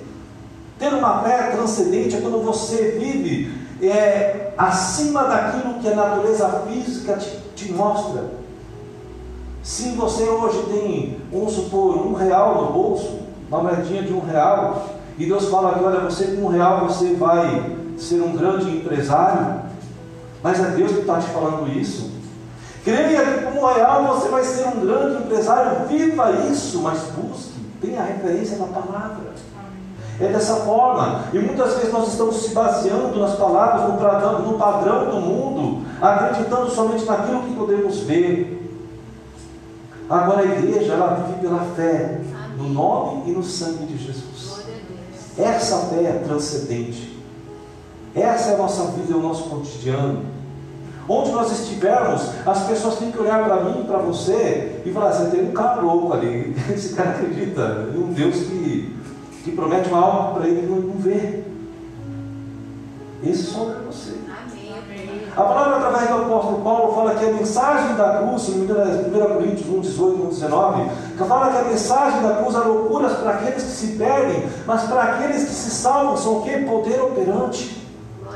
Ter 0.81 0.91
uma 0.95 1.19
fé 1.21 1.51
transcendente 1.51 2.15
é 2.15 2.21
quando 2.21 2.43
você 2.43 2.97
vive 2.99 3.53
é, 3.83 4.51
acima 4.57 5.25
daquilo 5.25 5.75
que 5.75 5.87
a 5.87 5.95
natureza 5.95 6.63
física 6.67 7.17
te, 7.17 7.37
te 7.55 7.71
mostra. 7.71 8.23
Se 9.61 9.91
você 9.91 10.23
hoje 10.23 10.63
tem, 10.73 11.17
vamos 11.31 11.53
supor, 11.53 11.97
um 11.97 12.13
real 12.13 12.63
no 12.63 12.73
bolso, 12.73 13.19
uma 13.47 13.61
moedinha 13.61 14.01
de 14.01 14.11
um 14.11 14.21
real, 14.21 14.87
e 15.19 15.25
Deus 15.27 15.49
fala 15.49 15.77
que, 15.77 15.83
olha, 15.83 15.99
você 15.99 16.35
com 16.35 16.47
um 16.47 16.49
real 16.49 16.87
você 16.87 17.13
vai 17.13 17.77
ser 17.95 18.19
um 18.19 18.35
grande 18.35 18.75
empresário, 18.75 19.61
mas 20.41 20.59
é 20.59 20.71
Deus 20.71 20.93
que 20.93 21.01
está 21.01 21.19
te 21.19 21.29
falando 21.29 21.71
isso. 21.77 22.09
Creia 22.83 23.23
que 23.23 23.45
com 23.45 23.59
um 23.59 23.71
real 23.71 24.15
você 24.15 24.29
vai 24.29 24.43
ser 24.43 24.67
um 24.69 24.79
grande 24.79 25.25
empresário, 25.25 25.87
viva 25.87 26.31
isso, 26.51 26.81
mas 26.81 27.01
busque, 27.15 27.59
tenha 27.79 28.01
referência 28.01 28.57
na 28.57 28.65
palavra. 28.65 29.31
É 30.21 30.27
dessa 30.27 30.57
forma. 30.57 31.23
E 31.33 31.39
muitas 31.39 31.73
vezes 31.75 31.91
nós 31.91 32.09
estamos 32.09 32.35
se 32.43 32.53
baseando 32.53 33.19
nas 33.19 33.35
palavras, 33.35 33.91
no 33.91 33.97
padrão, 33.97 34.39
no 34.39 34.57
padrão 34.57 35.09
do 35.09 35.19
mundo, 35.19 35.85
acreditando 35.99 36.69
somente 36.69 37.05
naquilo 37.05 37.41
que 37.41 37.55
podemos 37.55 37.99
ver. 38.01 38.59
Agora 40.07 40.41
a 40.41 40.45
igreja, 40.45 40.93
ela 40.93 41.25
vive 41.25 41.39
pela 41.39 41.59
fé, 41.75 42.21
no 42.57 42.69
nome 42.69 43.31
e 43.31 43.31
no 43.31 43.43
sangue 43.43 43.85
de 43.85 43.97
Jesus. 43.97 44.63
Essa 45.37 45.77
fé 45.87 46.03
é 46.03 46.21
transcendente. 46.23 47.19
Essa 48.13 48.51
é 48.51 48.53
a 48.55 48.57
nossa 48.57 48.91
vida, 48.91 49.13
é 49.13 49.15
o 49.15 49.21
nosso 49.21 49.49
cotidiano. 49.49 50.25
Onde 51.07 51.31
nós 51.31 51.51
estivermos, 51.51 52.21
as 52.45 52.63
pessoas 52.67 52.97
têm 52.97 53.11
que 53.11 53.19
olhar 53.19 53.43
para 53.43 53.63
mim, 53.63 53.83
para 53.85 53.97
você, 53.97 54.81
e 54.85 54.91
falar 54.91 55.09
assim: 55.09 55.29
tem 55.31 55.49
um 55.49 55.51
cara 55.51 55.81
louco 55.81 56.13
ali. 56.13 56.55
Esse 56.73 56.93
cara 56.93 57.11
acredita 57.11 57.89
em 57.93 57.97
um 57.97 58.13
Deus 58.13 58.35
que 58.35 58.80
que 59.43 59.51
promete 59.51 59.89
uma 59.89 59.99
alma 59.99 60.33
para 60.33 60.47
ele 60.47 60.67
não 60.67 60.97
vê. 60.97 61.43
Esse 63.23 63.43
só 63.43 63.71
é 63.71 63.85
você. 63.85 64.19
A 65.35 65.43
palavra 65.43 65.77
através 65.77 66.09
do 66.09 66.15
apóstolo 66.23 66.61
Paulo 66.61 66.93
fala 66.93 67.15
que 67.15 67.25
a 67.25 67.31
mensagem 67.31 67.95
da 67.95 68.17
cruz, 68.17 68.49
em 68.49 68.63
1 68.63 68.67
Coríntios 69.33 69.69
1, 69.69 69.79
18 69.79 70.23
e 70.23 70.27
19, 70.27 70.89
que 71.17 71.23
fala 71.23 71.51
que 71.51 71.57
a 71.57 71.63
mensagem 71.69 72.21
da 72.21 72.35
cruz 72.35 72.55
é 72.55 72.59
loucura 72.59 73.09
para 73.09 73.31
aqueles 73.31 73.63
que 73.63 73.69
se 73.69 73.87
perdem, 73.97 74.43
mas 74.65 74.83
para 74.83 75.03
aqueles 75.03 75.43
que 75.45 75.53
se 75.53 75.71
salvam 75.71 76.17
são 76.17 76.39
o 76.39 76.43
que? 76.43 76.57
Poder 76.65 77.01
operante. 77.01 77.81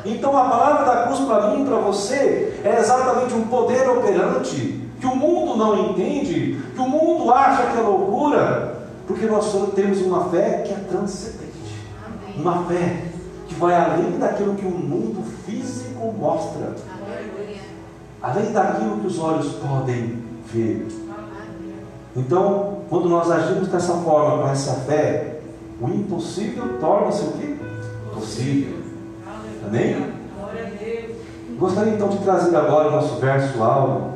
Então 0.06 0.38
a 0.38 0.46
palavra 0.46 0.86
da 0.86 1.04
cruz 1.04 1.20
para 1.22 1.48
mim 1.50 1.64
e 1.64 1.66
para 1.66 1.78
você 1.78 2.62
é 2.64 2.80
exatamente 2.80 3.34
um 3.34 3.48
poder 3.48 3.90
operante 3.90 4.82
que 5.00 5.06
o 5.06 5.16
mundo 5.16 5.58
não 5.58 5.90
entende, 5.90 6.62
que 6.74 6.82
o 6.82 6.88
mundo 6.88 7.32
acha 7.32 7.72
que 7.72 7.78
é 7.78 7.82
loucura, 7.82 8.75
porque 9.08 9.26
nós 9.28 9.54
temos 9.76 10.02
uma 10.02 10.30
fé 10.30 10.64
que 10.66 10.74
é 10.74 10.78
transcendente. 10.78 11.86
Amém. 12.06 12.42
Uma 12.42 12.66
fé 12.66 13.04
que 13.48 13.56
vai 13.56 13.76
além 13.76 14.18
daquilo 14.18 14.56
que 14.56 14.66
o 14.66 14.72
mundo 14.72 15.24
físico 15.46 16.14
mostra. 16.14 16.76
Além 18.22 18.52
daquilo 18.52 19.00
que 19.00 19.08
os 19.08 19.20
olhos 19.20 19.54
podem 19.54 20.24
ver. 20.52 20.88
Então, 22.16 22.80
quando 22.90 23.10
nós 23.10 23.30
agimos 23.30 23.68
dessa 23.68 23.94
forma, 23.94 24.44
com 24.44 24.50
essa 24.50 24.74
fé, 24.82 25.40
o 25.80 25.88
impossível 25.90 26.80
torna-se 26.80 27.24
o 27.24 27.32
quê? 27.34 27.56
Possível. 28.14 28.78
Amém? 29.68 30.14
Gostaria 31.60 31.94
então 31.94 32.10
de 32.10 32.18
trazer 32.20 32.56
agora 32.56 32.88
o 32.88 32.92
nosso 32.92 33.20
verso 33.20 33.62
áudio. 33.62 34.16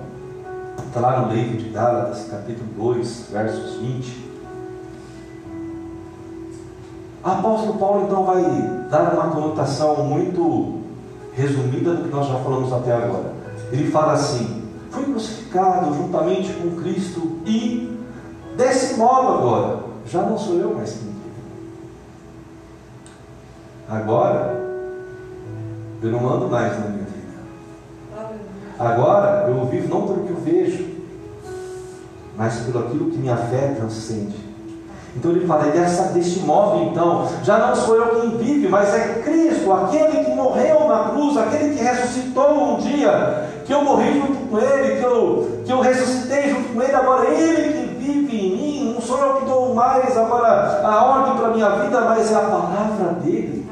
Está 0.88 1.00
lá 1.02 1.22
no 1.22 1.34
livro 1.34 1.58
de 1.58 1.70
Gálatas, 1.70 2.28
capítulo 2.30 2.68
2, 2.76 3.28
versos 3.32 3.76
20. 3.76 4.29
Apóstolo 7.24 7.78
Paulo 7.78 8.06
então 8.06 8.24
vai 8.24 8.44
dar 8.90 9.14
uma 9.14 9.32
conotação 9.32 10.04
muito 10.06 10.80
resumida 11.34 11.96
do 11.96 12.04
que 12.04 12.16
nós 12.16 12.28
já 12.28 12.36
falamos 12.40 12.72
até 12.72 12.94
agora. 12.94 13.34
Ele 13.72 13.92
fala 13.92 14.14
assim: 14.14 14.64
fui 14.90 15.04
crucificado 15.04 15.94
juntamente 15.94 16.54
com 16.54 16.82
Cristo 16.82 17.40
e 17.46 17.98
desse 18.56 18.96
modo 18.96 19.28
agora, 19.28 19.80
já 20.06 20.22
não 20.22 20.38
sou 20.38 20.56
eu 20.56 20.74
mais 20.76 20.94
quem. 20.94 21.10
Agora, 23.90 24.56
eu 26.02 26.12
não 26.12 26.30
ando 26.30 26.48
mais 26.48 26.80
na 26.80 26.86
minha 26.90 27.06
vida. 27.06 27.20
Agora, 28.78 29.50
eu 29.50 29.66
vivo 29.66 29.90
não 29.90 30.08
pelo 30.08 30.26
que 30.26 30.32
eu 30.32 30.38
vejo, 30.38 30.88
mas 32.38 32.60
pelo 32.60 32.80
aquilo 32.80 33.12
que 33.12 33.18
minha 33.18 33.36
fé 33.36 33.74
transcende. 33.76 34.49
Então 35.16 35.32
ele 35.32 35.46
fala, 35.46 35.64
dessa, 35.66 36.04
deste 36.14 36.40
modo 36.42 36.84
então, 36.84 37.28
já 37.44 37.58
não 37.58 37.76
sou 37.76 37.96
eu 37.96 38.22
quem 38.22 38.38
vive, 38.38 38.68
mas 38.68 38.94
é 38.94 39.22
Cristo, 39.24 39.72
aquele 39.72 40.24
que 40.24 40.32
morreu 40.32 40.88
na 40.88 41.10
cruz, 41.10 41.36
aquele 41.38 41.76
que 41.76 41.84
ressuscitou 41.84 42.76
um 42.76 42.78
dia, 42.78 43.50
que 43.66 43.74
eu 43.74 43.84
morri 43.84 44.20
junto 44.20 44.50
com 44.50 44.60
ele, 44.60 45.00
que 45.00 45.04
eu, 45.04 45.62
que 45.66 45.72
eu 45.72 45.80
ressuscitei 45.80 46.50
junto 46.50 46.74
com 46.74 46.82
ele, 46.82 46.96
agora 46.96 47.28
ele 47.30 47.74
que 47.74 47.96
vive 47.96 48.38
em 48.38 48.56
mim, 48.56 48.94
não 48.94 49.02
sou 49.02 49.18
eu 49.18 49.36
que 49.36 49.46
dou 49.46 49.74
mais 49.74 50.16
agora 50.16 50.82
a 50.84 51.06
ordem 51.06 51.36
para 51.38 51.48
a 51.48 51.52
minha 51.52 51.70
vida, 51.70 52.02
mas 52.02 52.32
é 52.32 52.36
a 52.36 52.42
palavra 52.42 53.14
dele, 53.24 53.68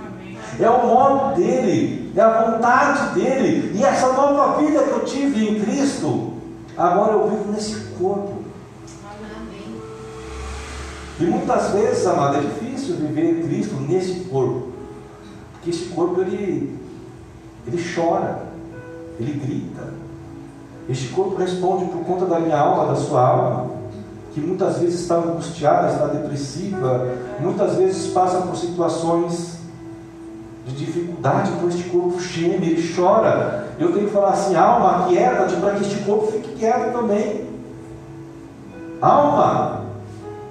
é 0.60 0.70
o 0.70 0.88
modo 0.88 1.36
dele, 1.36 2.12
é 2.16 2.22
a 2.22 2.42
vontade 2.42 3.14
dele, 3.14 3.74
e 3.76 3.84
essa 3.84 4.12
nova 4.12 4.58
vida 4.58 4.80
que 4.80 4.90
eu 4.90 5.06
tive 5.06 5.50
em 5.50 5.60
Cristo, 5.62 6.34
agora 6.76 7.14
eu 7.14 7.28
vivo 7.30 7.52
nesse 7.52 7.76
corpo 8.00 8.47
e 11.20 11.24
muitas 11.24 11.72
vezes, 11.72 12.06
amado, 12.06 12.38
é 12.38 12.42
difícil 12.42 12.96
viver 12.96 13.44
Cristo 13.44 13.76
nesse 13.88 14.22
corpo. 14.26 14.68
Porque 15.54 15.72
esse 15.72 15.86
corpo 15.86 16.22
ele, 16.22 16.78
ele 17.66 17.84
chora, 17.96 18.44
ele 19.20 19.34
grita. 19.34 19.94
Este 20.88 21.10
corpo 21.10 21.36
responde 21.36 21.86
por 21.86 22.06
conta 22.06 22.26
da 22.26 22.40
minha 22.40 22.58
alma, 22.58 22.94
da 22.94 22.96
sua 22.96 23.28
alma, 23.28 23.72
que 24.34 24.40
muitas 24.40 24.78
vezes 24.78 25.02
está 25.02 25.16
angustiada, 25.16 25.92
está 25.92 26.08
depressiva, 26.08 27.08
muitas 27.40 27.76
vezes 27.76 28.12
passa 28.14 28.42
por 28.42 28.56
situações 28.56 29.58
de 30.68 30.76
dificuldade, 30.76 31.52
então 31.52 31.68
este 31.68 31.90
corpo 31.90 32.20
geme, 32.20 32.68
ele 32.68 32.96
chora. 32.96 33.70
Eu 33.80 33.92
tenho 33.92 34.06
que 34.06 34.14
falar 34.14 34.30
assim, 34.30 34.56
alma, 34.56 35.08
quieta-te 35.08 35.56
para 35.56 35.76
que 35.76 35.82
este 35.82 36.04
corpo 36.04 36.32
fique 36.32 36.56
quieto 36.56 36.94
também. 36.94 37.48
Alma, 39.02 39.87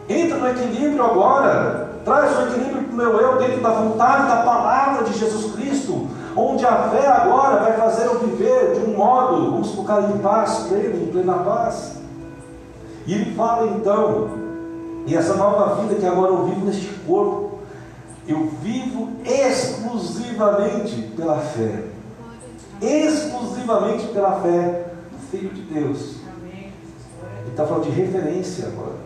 Entra 0.09 0.39
no 0.39 0.49
equilíbrio 0.49 1.05
agora. 1.05 1.91
Traz 2.05 2.39
o 2.39 2.43
equilíbrio 2.43 2.85
para 2.85 2.93
o 2.93 2.97
meu 2.97 3.21
eu 3.21 3.39
dentro 3.39 3.61
da 3.61 3.71
vontade 3.71 4.29
da 4.29 4.37
palavra 4.43 5.05
de 5.05 5.19
Jesus 5.19 5.55
Cristo. 5.55 6.07
Onde 6.37 6.65
a 6.65 6.91
fé 6.91 7.07
agora 7.09 7.65
vai 7.65 7.73
fazer 7.73 8.07
eu 8.07 8.21
viver 8.21 8.75
de 8.75 8.91
um 8.91 8.97
modo, 8.97 9.51
vamos 9.51 9.71
colocar 9.71 10.03
em 10.03 10.19
paz, 10.19 10.67
pleno, 10.69 11.03
em 11.03 11.07
plena 11.07 11.35
paz. 11.39 11.97
E 13.07 13.15
ele 13.15 13.35
fala 13.35 13.67
então, 13.69 14.31
e 15.07 15.17
essa 15.17 15.35
nova 15.35 15.77
vida 15.77 15.95
que 15.95 16.07
agora 16.07 16.33
eu 16.33 16.45
vivo 16.45 16.67
neste 16.67 16.89
corpo, 17.07 17.59
eu 18.29 18.51
vivo 18.63 19.13
exclusivamente 19.25 21.01
pela 21.17 21.39
fé. 21.39 21.85
Exclusivamente 22.83 24.07
pela 24.09 24.41
fé 24.41 24.85
do 25.11 25.19
Filho 25.31 25.51
de 25.51 25.63
Deus. 25.63 26.17
Ele 27.41 27.51
está 27.51 27.65
falando 27.65 27.85
de 27.85 27.91
referência 27.91 28.67
agora 28.67 29.06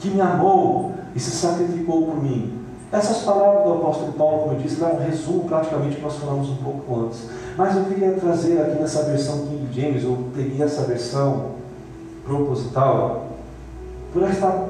que 0.00 0.10
me 0.10 0.20
amou 0.20 0.92
e 1.14 1.20
se 1.20 1.30
sacrificou 1.30 2.06
por 2.06 2.20
mim. 2.22 2.58
Essas 2.90 3.18
palavras 3.18 3.64
do 3.64 3.74
apóstolo 3.74 4.12
Paulo, 4.14 4.42
como 4.42 4.54
eu 4.54 4.60
disse, 4.60 4.82
é 4.82 4.86
um 4.86 4.98
resumo 4.98 5.44
praticamente 5.44 5.94
que 5.96 6.02
nós 6.02 6.16
falamos 6.16 6.48
um 6.48 6.56
pouco 6.56 7.02
antes. 7.02 7.28
Mas 7.56 7.76
eu 7.76 7.84
queria 7.84 8.14
trazer 8.14 8.60
aqui 8.60 8.80
nessa 8.80 9.04
versão 9.04 9.46
King 9.46 9.68
James, 9.72 10.02
eu 10.02 10.18
peguei 10.34 10.60
essa 10.60 10.82
versão 10.82 11.52
proposital, 12.24 13.28
por 14.12 14.24
esta, 14.24 14.66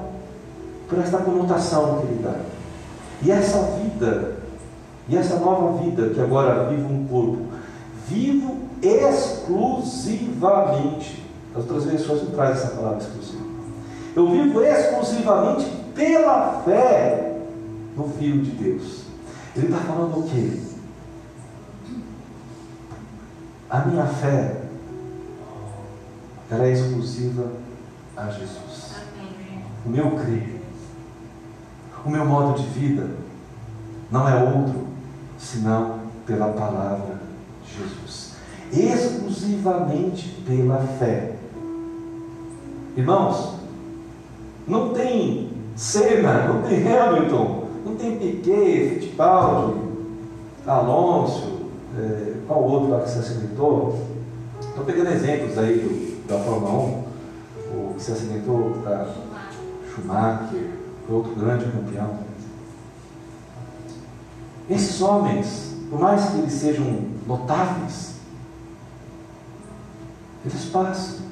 por 0.87 0.99
esta 0.99 1.17
conotação 1.19 2.01
que 2.01 2.09
ele 2.09 2.23
dá. 2.23 2.35
E 3.23 3.31
essa 3.31 3.79
vida, 3.79 4.37
e 5.09 5.17
essa 5.17 5.39
nova 5.39 5.83
vida 5.83 6.11
que 6.11 6.21
agora 6.21 6.69
vivo 6.69 6.93
um 6.93 7.07
corpo, 7.07 7.39
vivo 8.07 8.59
exclusivamente. 8.83 11.25
As 11.55 11.63
outras 11.63 11.85
versões 11.85 12.23
não 12.23 12.33
trazem 12.33 12.63
essa 12.63 12.77
palavra 12.77 12.99
exclusiva. 12.99 13.50
Eu 14.15 14.29
vivo 14.31 14.63
exclusivamente 14.63 15.67
pela 15.95 16.63
fé 16.65 17.37
no 17.97 18.09
Filho 18.09 18.43
de 18.43 18.51
Deus. 18.51 19.05
Ele 19.57 19.67
está 19.67 19.79
falando 19.79 20.19
o 20.19 20.23
quê? 20.29 20.61
A 23.69 23.81
minha 23.87 24.07
fé, 24.07 24.63
ela 26.51 26.67
é 26.67 26.73
exclusiva 26.73 27.53
a 28.17 28.27
Jesus. 28.31 28.97
O 29.87 29.89
meu 29.89 30.11
crer, 30.13 30.61
o 32.05 32.11
meu 32.11 32.25
modo 32.25 32.61
de 32.61 32.67
vida, 32.69 33.11
não 34.11 34.29
é 34.29 34.43
outro 34.43 34.89
senão 35.39 36.01
pela 36.27 36.49
palavra 36.49 37.21
de 37.65 37.79
Jesus. 37.79 38.35
Exclusivamente 38.73 40.43
pela 40.47 40.79
fé. 40.99 41.37
Irmãos, 42.97 43.60
não 44.71 44.91
tem 44.91 45.51
Senna, 45.75 46.47
não 46.47 46.63
tem 46.63 46.87
Hamilton, 46.87 47.65
não 47.85 47.97
tem 47.97 48.17
Piquet, 48.17 49.01
Fittipaldi, 49.01 49.81
Alonso, 50.67 51.61
é, 51.99 52.35
qual 52.47 52.63
outro 52.63 52.91
lá 52.91 53.01
que 53.01 53.11
se 53.11 53.19
acidentou? 53.19 53.99
Estou 54.61 54.85
pegando 54.85 55.11
exemplos 55.11 55.59
aí 55.59 55.79
do, 55.79 56.29
da 56.29 56.39
Fórmula 56.39 56.73
1, 56.73 57.05
o 57.73 57.95
que 57.97 58.03
se 58.03 58.13
acidentou, 58.13 58.77
tá? 58.85 59.09
Schumacher, 59.93 60.71
outro 61.09 61.35
grande 61.35 61.65
campeão. 61.65 62.19
Esses 64.69 65.01
homens, 65.01 65.75
por 65.91 65.99
mais 65.99 66.27
que 66.27 66.39
eles 66.39 66.53
sejam 66.53 66.87
notáveis, 67.27 68.15
eles 70.45 70.65
passam. 70.67 71.31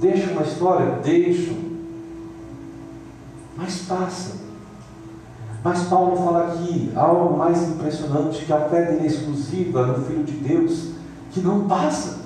Deixam 0.00 0.32
uma 0.32 0.42
história? 0.42 0.98
Deixam 1.02 1.73
mas 3.64 3.78
passa. 3.88 4.32
Mas 5.62 5.84
Paulo 5.84 6.16
fala 6.16 6.48
aqui 6.48 6.92
algo 6.94 7.38
mais 7.38 7.62
impressionante, 7.62 8.44
que 8.44 8.52
a 8.52 8.60
fé 8.68 8.82
dele 8.82 9.04
é 9.04 9.06
exclusiva 9.06 9.86
no 9.86 10.04
Filho 10.04 10.22
de 10.22 10.32
Deus, 10.32 10.90
que 11.32 11.40
não 11.40 11.66
passa, 11.66 12.18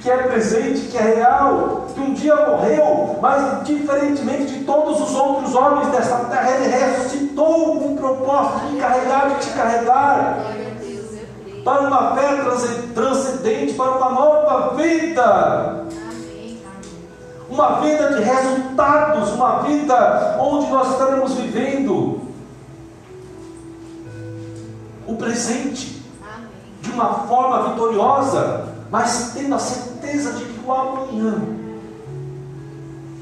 que 0.00 0.08
é 0.08 0.16
presente, 0.16 0.82
que 0.82 0.96
é 0.96 1.16
real, 1.16 1.88
que 1.92 2.00
um 2.00 2.14
dia 2.14 2.36
morreu, 2.36 3.18
mas 3.20 3.64
diferentemente 3.64 4.58
de 4.58 4.64
todos 4.64 5.00
os 5.00 5.14
outros 5.16 5.54
homens 5.56 5.88
dessa 5.88 6.16
terra, 6.26 6.50
ele 6.52 6.68
ressuscitou 6.68 7.80
com 7.80 7.94
o 7.94 7.96
propósito 7.96 8.68
de 8.70 8.76
carregar 8.76 9.32
e 9.32 9.44
te 9.44 9.50
carregar. 9.50 10.38
Para 11.64 11.80
uma 11.82 12.16
fé 12.16 12.42
transcendente, 12.94 13.74
para 13.74 13.90
uma 13.90 14.10
nova 14.12 14.74
vida 14.76 15.89
uma 17.50 17.80
vida 17.80 18.14
de 18.14 18.22
resultados, 18.22 19.32
uma 19.32 19.62
vida 19.62 20.36
onde 20.40 20.70
nós 20.70 20.92
estaremos 20.92 21.34
vivendo 21.34 22.20
o 25.06 25.16
presente 25.16 26.00
de 26.80 26.90
uma 26.92 27.26
forma 27.26 27.70
vitoriosa, 27.70 28.72
mas 28.90 29.32
tendo 29.34 29.56
a 29.56 29.58
certeza 29.58 30.32
de 30.34 30.44
que 30.44 30.64
o 30.64 30.72
amanhã 30.72 31.42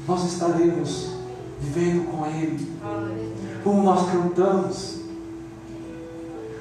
nós 0.07 0.23
estaremos 0.25 1.09
vivendo 1.59 2.11
com 2.11 2.25
Ele, 2.27 2.71
como 3.63 3.81
nós 3.81 4.09
cantamos, 4.11 4.99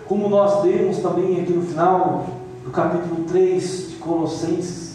como 0.09 0.29
nós 0.31 0.63
demos 0.63 0.99
também 0.99 1.43
aqui 1.43 1.53
no 1.53 1.67
final 1.67 2.27
do 2.65 2.71
capítulo 2.71 3.25
3 3.25 3.91
de 3.91 3.97
Colossenses 3.97 4.88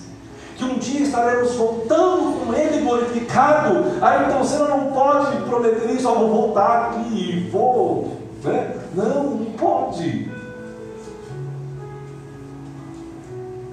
que 0.64 0.76
um 0.76 0.78
dia 0.78 1.02
estaremos 1.02 1.56
voltando 1.56 2.46
com 2.46 2.54
Ele 2.54 2.82
glorificado. 2.82 3.86
Aí 4.02 4.26
então 4.26 4.40
você 4.40 4.58
não 4.58 4.92
pode 4.92 5.38
prometer 5.44 5.92
isso, 5.92 6.08
eu 6.08 6.16
vou 6.16 6.30
voltar 6.30 6.90
aqui 6.90 7.10
e 7.14 7.50
vou. 7.50 8.12
Né? 8.44 8.76
Não, 8.96 9.24
não 9.24 9.52
pode. 9.54 10.32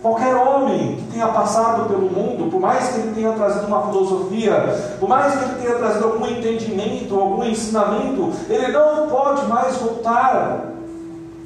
Qualquer 0.02 0.34
homem 0.34 0.96
que 0.96 1.12
tenha 1.12 1.28
passado 1.28 1.86
pelo 1.86 2.08
mundo, 2.10 2.50
por 2.50 2.58
mais 2.58 2.88
que 2.88 3.00
ele 3.00 3.14
tenha 3.14 3.32
trazido 3.32 3.66
uma 3.66 3.82
filosofia, 3.88 4.96
por 4.98 5.06
mais 5.06 5.34
que 5.34 5.44
ele 5.44 5.54
tenha 5.62 5.74
trazido 5.74 6.06
algum 6.06 6.26
entendimento, 6.26 7.20
algum 7.20 7.44
ensinamento, 7.44 8.32
ele 8.48 8.68
não 8.68 9.08
pode 9.08 9.46
mais 9.46 9.76
voltar. 9.76 10.70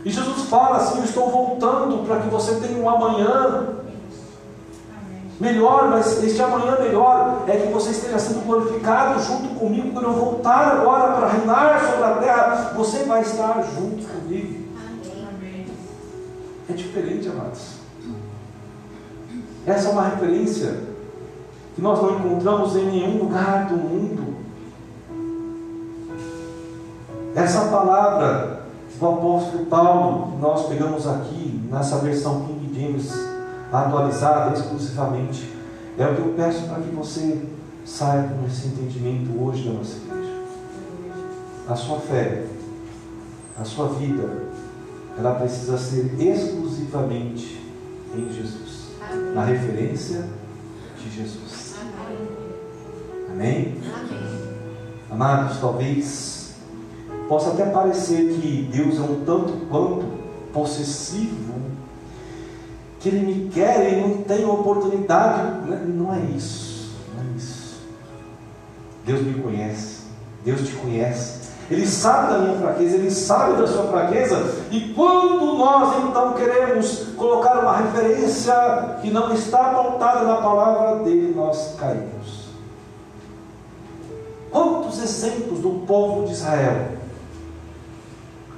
E 0.04 0.10
Jesus 0.10 0.42
fala 0.48 0.76
assim: 0.76 0.98
Eu 0.98 1.04
estou 1.04 1.28
voltando 1.30 2.06
para 2.06 2.20
que 2.20 2.28
você 2.28 2.54
tenha 2.60 2.78
um 2.78 2.88
amanhã 2.88 3.74
melhor, 5.40 5.88
mas 5.90 6.22
este 6.22 6.40
amanhã 6.40 6.78
melhor 6.78 7.44
é 7.48 7.56
que 7.56 7.72
você 7.72 7.90
esteja 7.90 8.18
sendo 8.18 8.46
glorificado 8.46 9.20
junto 9.22 9.54
comigo 9.58 9.92
quando 9.92 10.06
eu 10.06 10.12
voltar 10.12 10.72
agora 10.72 11.14
para 11.14 11.28
reinar 11.28 11.80
sobre 11.80 12.04
a 12.04 12.14
terra. 12.16 12.72
Você 12.76 13.04
vai 13.04 13.22
estar 13.22 13.62
junto 13.74 14.06
comigo. 14.06 14.64
É 16.68 16.72
diferente, 16.72 17.28
amados. 17.28 17.74
Essa 19.66 19.88
é 19.88 19.92
uma 19.92 20.04
referência 20.04 20.80
que 21.74 21.80
nós 21.80 22.00
não 22.00 22.18
encontramos 22.18 22.76
em 22.76 22.86
nenhum 22.86 23.18
lugar 23.18 23.66
do 23.66 23.76
mundo. 23.76 24.34
Essa 27.34 27.66
palavra 27.66 28.62
do 28.98 29.06
apóstolo 29.06 29.66
Paulo, 29.66 30.32
que 30.32 30.36
nós 30.38 30.66
pegamos 30.68 31.06
aqui 31.06 31.60
nessa 31.70 31.98
versão 31.98 32.42
King 32.42 32.80
James 32.80 33.33
atualizada 33.82 34.56
exclusivamente, 34.56 35.50
é 35.98 36.06
o 36.06 36.14
que 36.14 36.20
eu 36.20 36.34
peço 36.36 36.66
para 36.68 36.82
que 36.82 36.90
você 36.94 37.42
saia 37.84 38.28
com 38.28 38.46
esse 38.46 38.68
entendimento 38.68 39.30
hoje 39.42 39.68
da 39.68 39.74
nossa 39.74 39.96
igreja. 39.96 40.42
A 41.68 41.76
sua 41.76 41.98
fé, 42.00 42.46
a 43.58 43.64
sua 43.64 43.88
vida, 43.88 44.44
ela 45.16 45.34
precisa 45.34 45.78
ser 45.78 46.14
exclusivamente 46.18 47.60
em 48.14 48.32
Jesus 48.32 48.88
na 49.34 49.44
referência 49.44 50.24
de 50.98 51.10
Jesus. 51.10 51.74
Amém? 53.30 53.80
Amém? 54.00 54.44
Amados, 55.10 55.58
talvez 55.58 56.54
possa 57.28 57.50
até 57.50 57.66
parecer 57.66 58.34
que 58.34 58.68
Deus 58.72 58.98
é 58.98 59.02
um 59.02 59.24
tanto 59.24 59.52
quanto 59.68 60.06
possessivo, 60.52 61.54
que 63.04 63.10
Ele 63.10 63.26
me 63.26 63.50
quer 63.50 63.92
e 63.92 64.00
não 64.00 64.22
tem 64.22 64.46
oportunidade. 64.46 65.68
Né? 65.68 65.84
Não 65.86 66.14
é 66.14 66.20
isso. 66.34 66.90
Não 67.14 67.22
é 67.22 67.36
isso. 67.36 67.76
Deus 69.04 69.20
me 69.20 69.34
conhece. 69.42 70.04
Deus 70.42 70.66
te 70.66 70.74
conhece. 70.76 71.44
Ele 71.70 71.86
sabe 71.86 72.32
da 72.32 72.38
minha 72.38 72.58
fraqueza, 72.58 72.96
Ele 72.96 73.10
sabe 73.10 73.60
da 73.60 73.66
sua 73.66 73.84
fraqueza, 73.84 74.36
e 74.70 74.92
quando 74.92 75.54
nós 75.56 75.96
então 76.04 76.34
queremos 76.34 77.08
colocar 77.16 77.58
uma 77.60 77.78
referência 77.78 78.54
que 79.00 79.10
não 79.10 79.32
está 79.32 79.70
pautada 79.70 80.24
na 80.26 80.36
palavra 80.36 81.04
dele, 81.04 81.32
nós 81.34 81.74
caímos. 81.78 82.48
Quantos 84.50 85.02
exemplos 85.02 85.60
do 85.60 85.84
povo 85.86 86.26
de 86.26 86.32
Israel? 86.32 86.88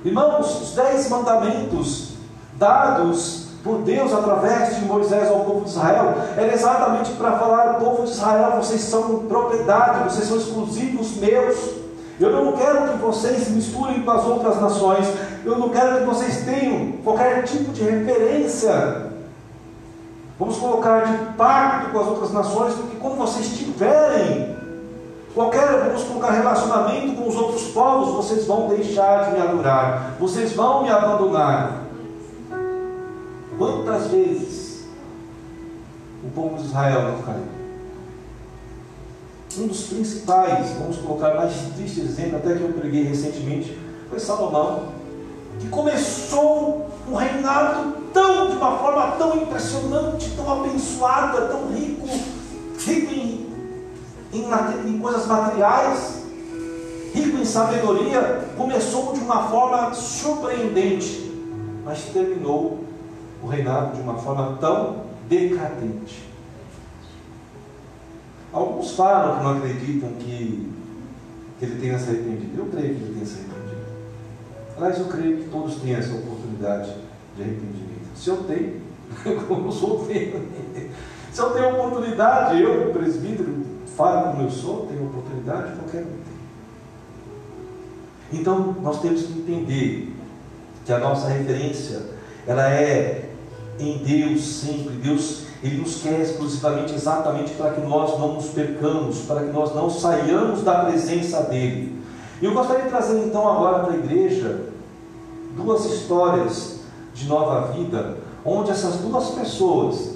Irmãos, 0.05 0.63
os 0.63 0.75
dez 0.75 1.09
mandamentos 1.09 2.15
dados 2.59 3.46
por 3.67 3.79
Deus 3.79 4.15
através 4.15 4.77
de 4.77 4.85
Moisés 4.85 5.29
ao 5.29 5.41
povo 5.41 5.63
de 5.63 5.71
Israel, 5.71 6.15
era 6.37 6.55
exatamente 6.55 7.11
para 7.13 7.33
falar 7.33 7.69
ao 7.69 7.75
povo 7.81 8.05
de 8.05 8.13
Israel: 8.13 8.53
vocês 8.57 8.81
são 8.83 9.27
propriedade, 9.27 10.09
vocês 10.09 10.29
são 10.29 10.37
exclusivos 10.37 11.17
meus. 11.17 11.57
Eu 12.19 12.31
não 12.31 12.53
quero 12.53 12.93
que 12.93 12.99
vocês 12.99 13.49
misturem 13.49 14.03
com 14.03 14.11
as 14.11 14.25
outras 14.25 14.61
nações. 14.61 15.07
Eu 15.45 15.59
não 15.59 15.69
quero 15.69 15.99
que 15.99 16.05
vocês 16.07 16.45
tenham 16.45 16.93
qualquer 17.05 17.43
tipo 17.43 17.73
de 17.73 17.83
referência. 17.83 19.11
Vamos 20.39 20.57
colocar 20.57 21.05
de 21.05 21.17
pacto 21.37 21.91
com 21.91 22.01
as 22.01 22.07
outras 22.07 22.33
nações, 22.33 22.75
porque 22.75 22.97
quando 22.97 23.17
vocês 23.17 23.49
tiverem 23.49 24.57
qualquer, 25.35 25.85
vamos 25.85 26.05
colocar 26.05 26.31
relacionamento 26.31 27.21
com 27.21 27.29
os 27.29 27.37
outros 27.37 27.65
povos, 27.69 28.15
vocês 28.15 28.47
vão 28.47 28.69
deixar 28.69 29.27
de 29.27 29.33
me 29.33 29.43
adorar, 29.43 30.15
vocês 30.19 30.53
vão 30.55 30.83
me 30.83 30.91
abandonar. 30.91 31.86
Quantas 33.59 34.09
vezes 34.09 34.85
o 36.25 36.31
povo 36.31 36.57
de 36.57 36.65
Israel 36.65 37.13
não 37.13 37.23
caiu? 37.23 37.57
um 39.59 39.69
dos 39.69 39.85
principais, 39.85 40.71
vamos 40.79 40.99
colocar 40.99 41.35
mais 41.35 41.55
triste 41.75 42.01
exemplo, 42.01 42.37
até 42.37 42.55
que 42.55 42.63
eu 42.63 42.73
preguei 42.75 43.05
recentemente, 43.05 43.79
foi 44.11 44.21
Salomão, 44.21 44.89
que 45.59 45.69
começou 45.69 46.91
um 47.09 47.15
reinado 47.15 47.97
tão, 48.13 48.51
de 48.51 48.57
uma 48.57 48.77
forma 48.79 49.13
tão 49.13 49.37
impressionante, 49.37 50.31
tão 50.37 50.61
abençoada, 50.61 51.43
tão 51.47 51.73
rico, 51.73 52.07
rico 52.79 53.15
em, 53.15 53.47
em, 54.33 54.91
em 54.91 54.99
coisas 54.99 55.27
materiais, 55.27 56.23
rico 57.15 57.39
em 57.39 57.45
sabedoria, 57.45 58.49
começou 58.57 59.15
de 59.15 59.21
uma 59.21 59.49
forma 59.49 59.95
surpreendente, 59.95 61.33
mas 61.85 62.03
terminou 62.13 62.86
o 63.43 63.47
reinado 63.47 63.97
de 63.97 64.03
uma 64.03 64.15
forma 64.15 64.57
tão 64.59 65.07
decadente. 65.29 66.25
Alguns 68.53 68.93
falam 68.93 69.39
que 69.39 69.45
não 69.45 69.59
acreditam 69.59 70.11
que, 70.19 70.73
que 71.59 71.65
ele 71.65 71.81
tenha 71.81 71.99
se 71.99 72.09
arrependido. 72.09 72.59
Eu 72.59 72.67
creio 72.67 72.95
que 72.95 73.03
ele 73.03 73.15
tenha 73.15 73.27
se 73.27 73.41
arrependido. 73.41 73.87
Aliás, 74.77 74.99
eu 74.99 75.07
creio 75.07 75.39
que 75.39 75.49
todos 75.49 75.77
têm 75.77 75.95
essa 75.95 76.15
oportunidade 76.15 76.95
de 77.37 77.43
arrependimento. 77.43 78.07
Se 78.15 78.31
eu 78.31 78.45
tenho, 78.45 78.81
como 79.47 79.69
eu 79.69 79.73
sou, 79.73 80.07
tenho. 80.07 80.49
Se 81.33 81.43
eu 81.43 81.51
tenho 81.51 81.75
oportunidade, 81.75 82.63
eu, 82.63 82.91
presbítero, 82.93 83.63
falo 83.95 84.33
como 84.33 84.45
eu 84.45 84.51
sou, 84.51 84.87
tenho 84.87 85.07
oportunidade, 85.07 85.77
qualquer 85.77 86.03
um 86.03 86.07
tem. 86.07 86.37
Então, 88.41 88.75
nós 88.81 89.03
temos 89.03 89.23
que 89.23 89.41
entender 89.41 90.15
que 90.85 90.93
a 90.93 90.99
nossa 90.99 91.29
referência, 91.29 92.01
ela 92.47 92.71
é 92.71 93.26
em 93.79 93.99
Deus 93.99 94.43
sempre. 94.43 94.95
Deus 94.97 95.47
ele 95.63 95.79
nos 95.79 96.03
quer 96.03 96.21
exclusivamente 96.21 96.95
exatamente 96.95 97.53
para 97.55 97.73
que 97.73 97.81
nós 97.81 98.19
não 98.19 98.35
nos 98.35 98.47
percamos, 98.47 99.21
para 99.23 99.41
que 99.41 99.53
nós 99.53 99.75
não 99.75 99.91
saiamos 99.91 100.63
da 100.63 100.85
presença 100.85 101.43
dele. 101.43 102.01
Eu 102.41 102.53
gostaria 102.53 102.85
de 102.85 102.91
trazer 102.91 103.25
então 103.25 103.49
agora 103.49 103.85
para 103.85 103.95
a 103.95 103.97
igreja 103.97 104.67
duas 105.57 105.87
histórias 105.87 106.81
de 107.15 107.27
nova 107.27 107.73
vida, 107.73 108.19
onde 108.45 108.71
essas 108.71 108.97
duas 108.97 109.31
pessoas 109.31 110.15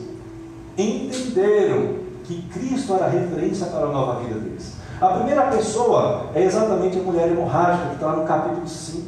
entenderam 0.77 2.01
que 2.25 2.43
Cristo 2.43 2.95
era 2.95 3.09
referência 3.09 3.67
para 3.67 3.87
a 3.87 3.91
nova 3.91 4.21
vida 4.21 4.39
deles. 4.39 4.75
A 5.01 5.09
primeira 5.09 5.45
pessoa 5.45 6.27
é 6.35 6.45
exatamente 6.45 6.99
a 6.99 7.03
mulher 7.03 7.29
hemorrágica, 7.29 7.89
que 7.89 7.95
está 7.95 8.13
no 8.13 8.27
capítulo 8.27 8.69
5 8.69 9.07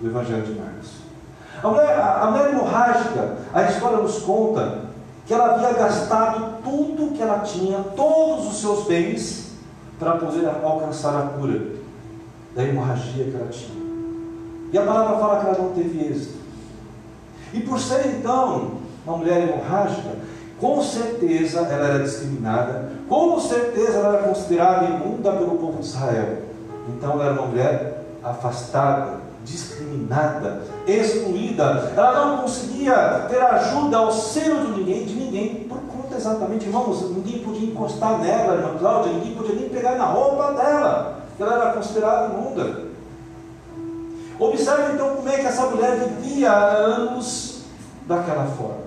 do 0.00 0.06
Evangelho 0.08 0.42
de 0.42 0.52
Marcos. 0.52 0.90
A 1.64 1.68
mulher, 1.68 1.98
a 1.98 2.30
mulher 2.30 2.50
hemorrágica, 2.50 3.36
a 3.54 3.62
história 3.62 3.96
nos 3.96 4.18
conta 4.18 4.80
que 5.24 5.32
ela 5.32 5.54
havia 5.54 5.72
gastado 5.72 6.62
tudo 6.62 7.14
que 7.16 7.22
ela 7.22 7.38
tinha, 7.38 7.78
todos 7.96 8.48
os 8.48 8.60
seus 8.60 8.84
bens, 8.84 9.52
para 9.98 10.16
poder 10.16 10.46
alcançar 10.46 11.18
a 11.18 11.26
cura 11.28 11.62
da 12.54 12.62
hemorragia 12.62 13.24
que 13.24 13.34
ela 13.34 13.48
tinha. 13.48 13.82
E 14.70 14.76
a 14.76 14.82
palavra 14.82 15.18
fala 15.18 15.40
que 15.40 15.46
ela 15.46 15.58
não 15.58 15.70
teve 15.70 16.06
êxito. 16.06 16.38
E 17.54 17.60
por 17.60 17.80
ser 17.80 18.08
então 18.08 18.72
uma 19.06 19.16
mulher 19.16 19.48
hemorrágica, 19.48 20.18
com 20.60 20.82
certeza 20.82 21.60
ela 21.60 21.88
era 21.88 22.04
discriminada, 22.04 22.92
com 23.08 23.40
certeza 23.40 24.00
ela 24.00 24.18
era 24.18 24.28
considerada 24.28 24.84
imunda 24.84 25.32
pelo 25.32 25.56
povo 25.56 25.78
de 25.78 25.86
Israel. 25.86 26.42
Então 26.90 27.12
ela 27.12 27.24
era 27.24 27.32
uma 27.34 27.46
mulher 27.46 28.04
afastada, 28.22 29.23
discriminada, 29.44 30.62
excluída, 30.86 31.92
ela 31.96 32.26
não 32.26 32.38
conseguia 32.38 33.26
ter 33.28 33.40
ajuda, 33.40 33.98
auxílio 33.98 34.66
de 34.66 34.80
ninguém, 34.80 35.04
de 35.04 35.14
ninguém, 35.14 35.54
por 35.68 35.78
conta 35.82 36.16
exatamente, 36.16 36.66
irmãos, 36.66 37.10
ninguém 37.10 37.40
podia 37.40 37.68
encostar 37.68 38.18
nela, 38.18 38.54
irmã 38.54 38.78
Cláudia, 38.78 39.12
ninguém 39.12 39.34
podia 39.34 39.54
nem 39.54 39.68
pegar 39.68 39.96
na 39.96 40.06
roupa 40.06 40.52
dela, 40.54 41.26
ela 41.38 41.54
era 41.54 41.72
considerada 41.72 42.34
imunda. 42.34 42.84
Observe 44.38 44.94
então 44.94 45.16
como 45.16 45.28
é 45.28 45.38
que 45.38 45.46
essa 45.46 45.66
mulher 45.66 45.96
vivia 45.96 46.50
há 46.50 46.68
anos 46.72 47.62
daquela 48.06 48.46
forma. 48.46 48.84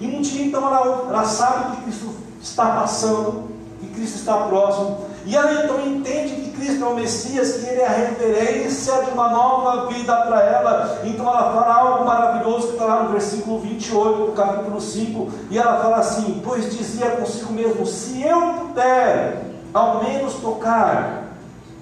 E 0.00 0.06
um 0.06 0.22
dia 0.22 0.46
então 0.46 0.66
ela, 0.66 1.08
ela 1.08 1.24
sabe 1.24 1.76
que 1.76 1.82
Cristo 1.82 2.14
está 2.40 2.66
passando, 2.76 3.50
que 3.80 3.88
Cristo 3.88 4.16
está 4.16 4.46
próximo, 4.46 5.04
e 5.26 5.36
ela 5.36 5.64
então 5.64 5.86
entende 5.86 6.39
Cristo 6.60 6.84
é 6.84 6.86
o 6.86 6.94
Messias, 6.94 7.52
que 7.54 7.66
Ele 7.66 7.80
é 7.80 7.86
a 7.86 7.90
referência 7.90 9.02
de 9.02 9.10
uma 9.12 9.30
nova 9.30 9.86
vida 9.86 10.14
para 10.14 10.42
ela. 10.42 11.00
Então 11.04 11.26
ela 11.26 11.54
fala 11.54 11.74
algo 11.74 12.04
maravilhoso 12.04 12.66
que 12.68 12.72
está 12.74 12.84
lá 12.84 13.02
no 13.04 13.12
versículo 13.12 13.60
28 13.60 14.26
do 14.26 14.32
capítulo 14.32 14.78
5. 14.78 15.32
E 15.50 15.58
ela 15.58 15.80
fala 15.80 15.96
assim: 15.96 16.42
Pois 16.44 16.70
dizia 16.76 17.12
consigo 17.12 17.52
mesmo: 17.52 17.86
Se 17.86 18.22
eu 18.22 18.40
puder 18.54 19.42
ao 19.72 20.04
menos 20.04 20.34
tocar 20.34 21.28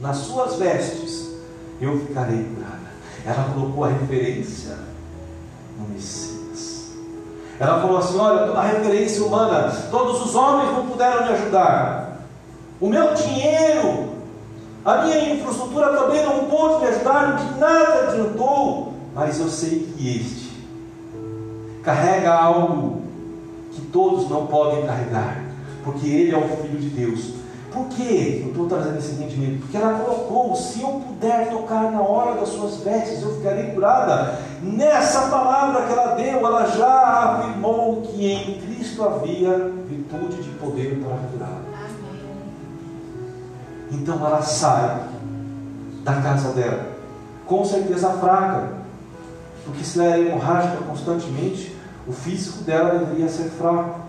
nas 0.00 0.18
suas 0.18 0.54
vestes, 0.54 1.28
eu 1.80 1.98
ficarei 1.98 2.44
curada. 2.44 2.78
Ela 3.26 3.50
colocou 3.52 3.84
a 3.84 3.88
referência 3.88 4.78
no 5.76 5.88
Messias. 5.88 6.92
Ela 7.58 7.80
falou 7.80 7.98
assim: 7.98 8.16
Olha, 8.16 8.46
toda 8.46 8.60
a 8.60 8.62
referência 8.62 9.24
humana, 9.24 9.72
todos 9.90 10.24
os 10.24 10.36
homens 10.36 10.70
não 10.70 10.86
puderam 10.86 11.24
me 11.24 11.32
ajudar. 11.32 12.18
O 12.80 12.88
meu 12.88 13.12
dinheiro, 13.12 14.17
a 14.84 15.02
minha 15.02 15.34
infraestrutura 15.34 15.96
também 15.96 16.24
não 16.24 16.44
pôde 16.46 16.82
me 16.84 16.90
ajudar, 16.90 17.36
de 17.36 17.58
nada 17.58 18.08
adiantou. 18.08 18.94
Mas 19.14 19.40
eu 19.40 19.48
sei 19.48 19.92
que 19.96 20.16
este 20.16 20.48
carrega 21.82 22.32
algo 22.32 23.02
que 23.72 23.80
todos 23.86 24.28
não 24.28 24.46
podem 24.46 24.86
carregar, 24.86 25.42
porque 25.84 26.06
ele 26.06 26.34
é 26.34 26.38
o 26.38 26.48
Filho 26.56 26.78
de 26.78 26.88
Deus. 26.90 27.38
Por 27.72 27.86
que 27.88 28.42
eu 28.44 28.48
estou 28.48 28.66
trazendo 28.66 28.98
esse 28.98 29.12
entendimento? 29.12 29.60
Porque 29.60 29.76
ela 29.76 29.98
colocou: 29.98 30.56
se 30.56 30.80
eu 30.80 31.02
puder 31.06 31.50
tocar 31.50 31.92
na 31.92 32.00
hora 32.00 32.40
das 32.40 32.48
suas 32.48 32.78
vestes, 32.78 33.22
eu 33.22 33.36
ficarei 33.36 33.72
curada. 33.72 34.38
Nessa 34.62 35.28
palavra 35.28 35.86
que 35.86 35.92
ela 35.92 36.14
deu, 36.14 36.38
ela 36.38 36.66
já 36.66 37.40
afirmou 37.40 38.02
que 38.02 38.26
em 38.26 38.60
Cristo 38.60 39.04
havia 39.04 39.70
virtude 39.86 40.42
de 40.42 40.50
poder 40.58 40.98
para 40.98 41.16
curar. 41.30 41.77
Então 43.90 44.24
ela 44.27 44.42
sai 44.42 45.01
da 46.03 46.14
casa 46.20 46.51
dela, 46.51 46.87
com 47.46 47.64
certeza 47.64 48.11
fraca, 48.11 48.68
porque 49.64 49.85
se 49.85 49.98
ela 49.98 50.11
era 50.11 50.18
hemorrágica 50.18 50.79
constantemente, 50.87 51.77
o 52.07 52.12
físico 52.12 52.64
dela 52.64 52.98
deveria 52.98 53.29
ser 53.29 53.51
fraco. 53.51 54.01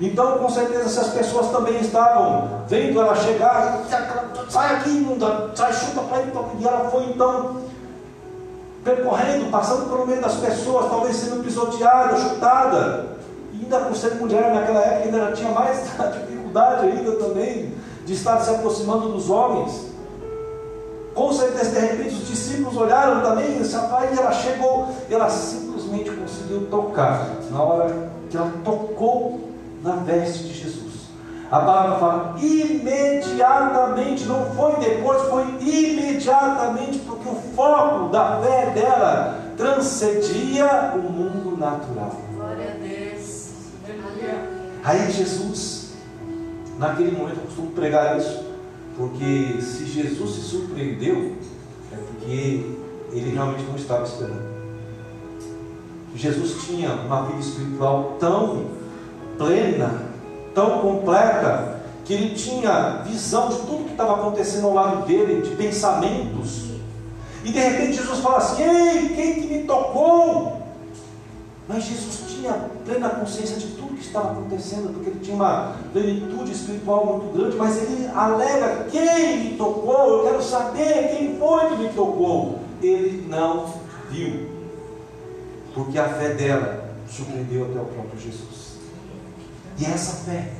Então, 0.00 0.38
com 0.38 0.48
certeza, 0.50 0.88
se 0.90 1.00
as 1.00 1.08
pessoas 1.08 1.50
também 1.50 1.80
estavam 1.80 2.64
vendo 2.68 3.00
ela 3.00 3.16
chegar, 3.16 3.82
sai 4.50 4.76
aqui, 4.76 4.90
imunda, 4.90 5.52
sai, 5.54 5.72
chuta 5.72 6.02
para 6.02 6.20
ele, 6.20 6.32
e 6.60 6.68
ela 6.68 6.90
foi 6.90 7.04
então 7.04 7.62
percorrendo, 8.84 9.50
passando 9.50 9.88
pelo 9.88 10.06
meio 10.06 10.20
das 10.20 10.36
pessoas, 10.36 10.90
talvez 10.90 11.16
sendo 11.16 11.42
pisoteada, 11.42 12.16
chutada, 12.16 13.16
e 13.54 13.62
ainda 13.62 13.80
por 13.80 13.96
ser 13.96 14.14
mulher 14.16 14.54
naquela 14.54 14.80
época, 14.80 15.04
ainda 15.04 15.32
tinha 15.32 15.50
mais 15.50 15.80
dificuldade 16.12 16.86
ainda 16.86 17.12
também 17.12 17.75
de 18.06 18.14
estar 18.14 18.40
se 18.40 18.48
aproximando 18.50 19.10
dos 19.10 19.28
homens. 19.28 19.88
Com 21.12 21.32
certeza, 21.32 21.72
de 21.72 21.86
repente, 21.86 22.14
os 22.14 22.28
discípulos 22.28 22.76
olharam 22.76 23.20
também, 23.20 23.60
esse 23.60 23.74
rapaz, 23.74 24.16
e 24.16 24.20
ela 24.20 24.32
chegou, 24.32 24.88
ela 25.10 25.28
simplesmente 25.28 26.10
conseguiu 26.10 26.66
tocar. 26.70 27.26
Na 27.50 27.62
hora 27.62 28.10
que 28.30 28.36
ela 28.36 28.52
tocou 28.64 29.50
na 29.82 29.96
veste 29.96 30.44
de 30.44 30.54
Jesus. 30.54 30.86
A 31.50 31.60
palavra 31.60 31.98
fala 31.98 32.36
imediatamente, 32.40 34.24
não 34.24 34.46
foi 34.54 34.76
depois, 34.76 35.22
foi 35.22 35.44
imediatamente, 35.60 36.98
porque 37.00 37.28
o 37.28 37.36
foco 37.54 38.08
da 38.08 38.40
fé 38.40 38.70
dela 38.70 39.40
transcendia 39.56 40.92
o 40.94 40.98
mundo 40.98 41.56
natural. 41.56 42.12
Glória 42.34 42.72
a 42.72 42.76
Deus. 42.84 43.50
Aí 44.84 45.10
Jesus, 45.10 45.85
naquele 46.78 47.16
momento, 47.16 47.38
eu 47.38 47.46
costumo 47.46 47.70
pregar 47.72 48.18
isso, 48.18 48.44
porque 48.96 49.60
se 49.60 49.86
Jesus 49.86 50.30
se 50.30 50.40
surpreendeu, 50.40 51.36
é 51.92 51.96
porque 51.96 52.74
ele 53.12 53.30
realmente 53.32 53.64
não 53.64 53.76
estava 53.76 54.04
esperando. 54.04 54.56
Jesus 56.14 56.64
tinha 56.64 56.92
uma 56.92 57.26
vida 57.26 57.40
espiritual 57.40 58.16
tão 58.18 58.66
plena, 59.36 60.02
tão 60.54 60.80
completa, 60.80 61.76
que 62.04 62.14
ele 62.14 62.34
tinha 62.34 63.02
visão 63.04 63.48
de 63.48 63.56
tudo 63.56 63.84
que 63.84 63.90
estava 63.90 64.14
acontecendo 64.14 64.68
ao 64.68 64.74
lado 64.74 65.06
dele, 65.06 65.42
de 65.42 65.54
pensamentos. 65.56 66.66
E 67.44 67.52
de 67.52 67.58
repente 67.58 67.96
Jesus 67.96 68.20
fala 68.20 68.38
assim: 68.38 68.62
Ei, 68.62 69.08
quem 69.10 69.34
que 69.34 69.46
me 69.48 69.64
tocou? 69.64 70.62
Mas 71.68 71.84
Jesus 71.84 72.24
tinha 72.28 72.52
plena 72.84 73.08
consciência 73.10 73.56
de 73.56 73.66
tudo 73.68 73.85
que 73.96 74.06
estava 74.06 74.32
acontecendo, 74.32 74.92
porque 74.92 75.10
ele 75.10 75.20
tinha 75.20 75.36
uma 75.36 75.76
plenitude 75.92 76.52
espiritual 76.52 77.06
muito 77.06 77.36
grande, 77.36 77.56
mas 77.56 77.76
ele 77.76 78.06
alega: 78.08 78.86
quem 78.90 79.44
me 79.44 79.56
tocou? 79.56 80.18
Eu 80.18 80.24
quero 80.24 80.42
saber 80.42 81.16
quem 81.16 81.38
foi 81.38 81.68
que 81.68 81.82
me 81.82 81.88
tocou. 81.90 82.60
Ele 82.82 83.26
não 83.28 83.72
viu, 84.10 84.50
porque 85.74 85.98
a 85.98 86.08
fé 86.08 86.34
dela 86.34 86.94
surpreendeu 87.08 87.64
até 87.64 87.80
o 87.80 87.86
próprio 87.86 88.20
Jesus. 88.20 88.76
E 89.78 89.84
é 89.84 89.90
essa 89.90 90.24
fé 90.24 90.52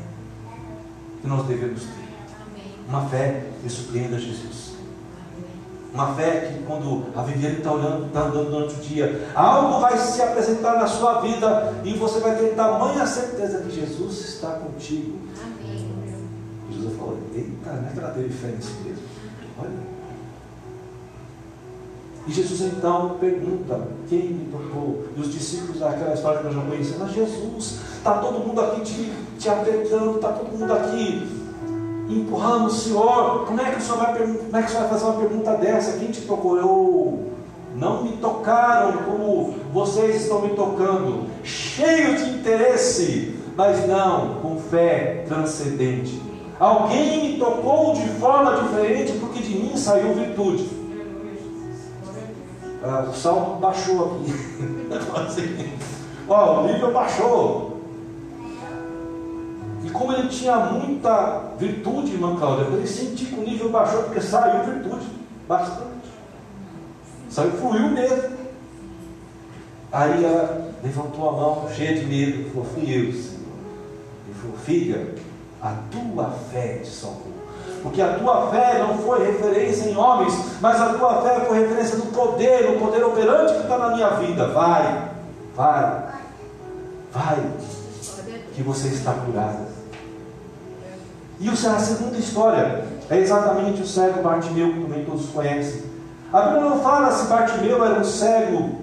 que 1.21 1.27
nós 1.27 1.47
devemos 1.47 1.83
ter. 1.83 2.07
Uma 2.89 3.09
fé 3.09 3.45
que 3.63 3.69
surpreenda 3.69 4.19
Jesus. 4.19 4.76
Uma 5.97 6.15
fé 6.15 6.53
que 6.53 6.63
quando 6.65 7.07
a 7.17 7.23
Viviane 7.23 7.57
está 7.57 7.73
olhando, 7.73 8.09
está 8.09 8.25
andando 8.25 8.51
durante 8.51 8.75
o 8.75 8.83
dia, 8.83 9.31
algo 9.35 9.81
vai 9.81 9.97
se 9.97 10.21
apresentar 10.21 10.75
na 10.75 10.87
sua 10.87 11.23
vida 11.23 11.73
e 11.83 11.95
você 11.95 12.21
vai 12.21 12.37
ter 12.37 12.55
tamanha 12.55 13.07
certeza 13.07 13.63
que 13.63 13.75
Jesus 13.75 14.29
está 14.29 14.51
contigo. 14.51 15.19
Amém. 15.43 15.91
Jesus 16.71 16.99
falou, 16.99 17.17
eita, 17.35 17.73
não 17.73 17.89
é 17.89 17.93
que 17.93 17.99
ela 17.99 18.11
teve 18.11 18.29
fé 18.29 18.49
nesse 18.49 18.75
mesmo. 18.85 19.05
Olha. 19.59 19.71
E 22.27 22.33
Jesus 22.33 22.61
então 22.61 23.17
pergunta: 23.19 23.89
quem 24.07 24.35
me 24.35 24.53
tocou? 24.53 25.07
E 25.17 25.21
os 25.21 25.33
discípulos, 25.33 25.83
aquela 25.83 26.13
história 26.13 26.41
que 26.41 26.45
nós 26.45 26.57
já 26.57 26.61
conhecemos, 26.61 26.99
mas 26.99 27.13
Jesus, 27.13 27.79
está 27.97 28.19
todo 28.19 28.47
mundo 28.47 28.61
aqui 28.61 28.83
te, 28.83 29.13
te 29.39 29.49
apertando, 29.49 30.17
está 30.17 30.29
todo 30.33 30.59
mundo 30.59 30.71
aqui 30.75 31.46
empurrando 32.09 32.67
o 32.67 32.71
Senhor. 32.71 33.45
Como 33.47 33.61
é, 33.61 33.71
que 33.71 33.79
o 33.79 33.81
senhor 33.81 33.99
vai, 33.99 34.15
como 34.15 34.57
é 34.57 34.63
que 34.63 34.71
o 34.71 34.75
vai 34.75 34.89
fazer 34.89 35.05
uma 35.05 35.21
pergunta 35.21 35.55
dessa? 35.55 35.99
Quem 35.99 36.11
te? 36.11 36.27
Eu 36.27 37.31
não 37.75 38.03
me 38.05 38.13
tocaram 38.17 38.93
como 39.05 39.55
vocês 39.73 40.23
estão 40.23 40.43
me 40.43 40.51
tocando, 40.51 41.27
cheio 41.45 42.17
de 42.17 42.31
interesse, 42.31 43.37
mas 43.57 43.87
não 43.87 44.37
com 44.41 44.59
fé 44.59 45.25
transcendente. 45.29 46.21
Alguém 46.59 47.33
me 47.33 47.39
tocou 47.39 47.95
de 47.95 48.09
forma 48.19 48.63
diferente, 48.63 49.13
porque 49.19 49.41
de 49.41 49.59
mim 49.59 49.77
saiu 49.77 50.15
virtude 50.15 50.87
ah, 52.89 53.07
o 53.09 53.13
salmo 53.13 53.57
baixou 53.57 54.05
aqui. 54.05 54.33
ó, 56.29 56.61
o 56.61 56.67
nível 56.69 56.93
baixou. 56.93 57.76
E 59.87 59.91
como 59.91 60.13
ele 60.13 60.29
tinha 60.29 60.57
muita 60.57 61.43
virtude, 61.57 62.15
irmã 62.15 62.35
Cláudia, 62.35 62.67
ele 62.73 62.89
sentiu 62.89 63.29
que 63.29 63.35
o 63.37 63.45
nível 63.45 63.69
baixou 63.69 64.03
porque 64.03 64.21
saiu 64.21 64.65
virtude 64.65 65.07
bastante. 65.47 66.11
Saiu, 67.31 67.53
fluiu 67.53 67.91
mesmo. 67.91 68.37
Aí 69.93 70.25
ela 70.25 70.73
levantou 70.83 71.29
a 71.29 71.33
mão, 71.33 71.69
cheia 71.73 72.01
de 72.01 72.05
medo, 72.05 72.51
falou: 72.51 72.67
Fui 72.75 72.83
eu, 72.83 73.13
Senhor. 73.13 73.47
Ele 74.27 74.35
falou: 74.43 74.57
Filha, 74.65 75.15
a 75.63 75.75
tua 75.93 76.31
fé 76.51 76.79
te 76.83 76.91
salvou. 76.91 77.37
Porque 77.85 78.03
a 78.03 78.19
tua 78.19 78.51
fé 78.51 78.81
não 78.81 78.99
foi 78.99 79.25
referência 79.25 79.89
em 79.89 79.97
homens, 79.97 80.35
mas 80.61 80.81
a 80.81 80.95
tua 80.95 81.23
fé 81.23 81.45
foi 81.45 81.61
referência 81.61 81.97
do 81.97 82.07
poder, 82.07 82.71
o 82.71 82.81
poder 82.81 83.05
operante 83.05 83.53
que 83.53 83.61
está 83.61 83.79
na 83.79 83.95
minha 83.95 84.11
vida. 84.17 84.49
Vai, 84.49 85.11
vai, 85.55 86.03
vai, 87.13 87.47
que 88.53 88.63
você 88.65 88.89
está 88.89 89.13
curada. 89.13 89.76
E 91.39 91.49
a 91.51 91.55
segunda 91.55 92.17
história 92.17 92.85
é 93.11 93.19
exatamente 93.19 93.83
o 93.83 93.87
cego 93.87 94.23
Bartimeu, 94.23 94.73
que 94.73 94.81
também 94.81 95.05
todos 95.05 95.27
conhecem. 95.27 95.83
A 96.33 96.41
Bíblia 96.43 96.63
não 96.63 96.81
fala 96.81 97.13
se 97.13 97.27
Bartimeu 97.27 97.85
era 97.85 98.01
um 98.01 98.05
cego 98.05 98.81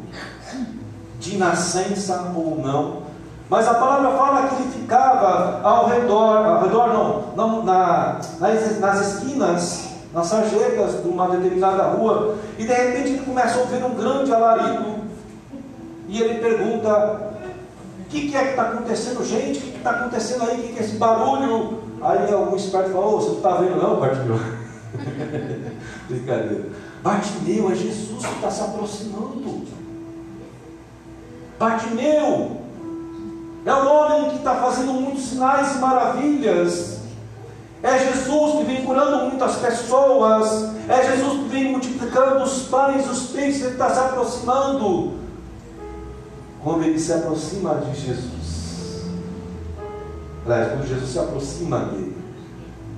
de 1.19 1.37
nascença 1.37 2.31
ou 2.35 2.59
não, 2.59 3.03
mas 3.49 3.67
a 3.67 3.73
palavra 3.73 4.11
fala 4.17 4.47
que 4.47 4.55
ele 4.55 4.71
ficava 4.71 5.61
ao 5.63 5.87
redor, 5.87 6.45
ao 6.45 6.63
redor 6.63 6.87
não, 6.87 7.23
não 7.35 7.63
na, 7.63 8.19
nas, 8.39 8.79
nas 8.79 9.07
esquinas, 9.07 9.89
nas 10.13 10.27
sarjetas 10.27 11.01
de 11.01 11.09
uma 11.09 11.29
determinada 11.29 11.83
rua, 11.83 12.35
e 12.57 12.65
de 12.65 12.73
repente 12.73 13.09
ele 13.09 13.25
começa 13.25 13.57
a 13.57 13.61
ouvir 13.61 13.83
um 13.83 13.95
grande 13.95 14.33
alarido, 14.33 14.95
e 16.07 16.21
ele 16.21 16.39
pergunta: 16.39 17.33
O 17.99 18.09
que, 18.09 18.29
que 18.29 18.37
é 18.37 18.43
que 18.43 18.49
está 18.51 18.63
acontecendo, 18.63 19.25
gente? 19.25 19.59
O 19.59 19.61
que 19.61 19.77
está 19.77 19.89
acontecendo 19.91 20.43
aí? 20.43 20.59
O 20.59 20.63
que, 20.63 20.73
que 20.73 20.79
é 20.79 20.83
esse 20.83 20.95
barulho? 20.97 21.92
Aí 22.03 22.33
algum 22.33 22.55
esperto 22.55 22.91
falou: 22.91 23.15
oh, 23.15 23.21
Você 23.21 23.29
não 23.29 23.37
está 23.37 23.55
vendo, 23.55 23.81
não, 23.81 23.99
Bartimeu? 23.99 24.39
Brincadeira. 26.09 26.69
Bartimeu 27.01 27.71
é 27.71 27.75
Jesus 27.75 28.25
que 28.25 28.35
está 28.35 28.51
se 28.51 28.61
aproximando. 28.61 29.63
Bartimeu 31.57 32.57
é 33.65 33.73
um 33.73 33.87
homem 33.87 34.29
que 34.31 34.35
está 34.37 34.55
fazendo 34.55 34.93
muitos 34.93 35.23
sinais 35.23 35.75
e 35.75 35.79
maravilhas. 35.79 36.99
É 37.81 37.99
Jesus 37.99 38.57
que 38.57 38.63
vem 38.63 38.85
curando 38.85 39.29
muitas 39.29 39.55
pessoas. 39.57 40.71
É 40.89 41.11
Jesus 41.11 41.39
que 41.39 41.49
vem 41.49 41.71
multiplicando 41.71 42.43
os 42.43 42.63
pães, 42.63 43.09
os 43.09 43.27
peixes. 43.31 43.61
Ele 43.61 43.71
está 43.71 43.89
se 43.89 43.99
aproximando. 43.99 45.13
Quando 46.61 46.83
ele 46.83 46.99
se 46.99 47.11
aproxima 47.13 47.75
de 47.75 47.99
Jesus, 47.99 48.62
quando 50.43 50.87
Jesus 50.87 51.09
se 51.09 51.19
aproxima 51.19 51.79
dele, 51.79 52.17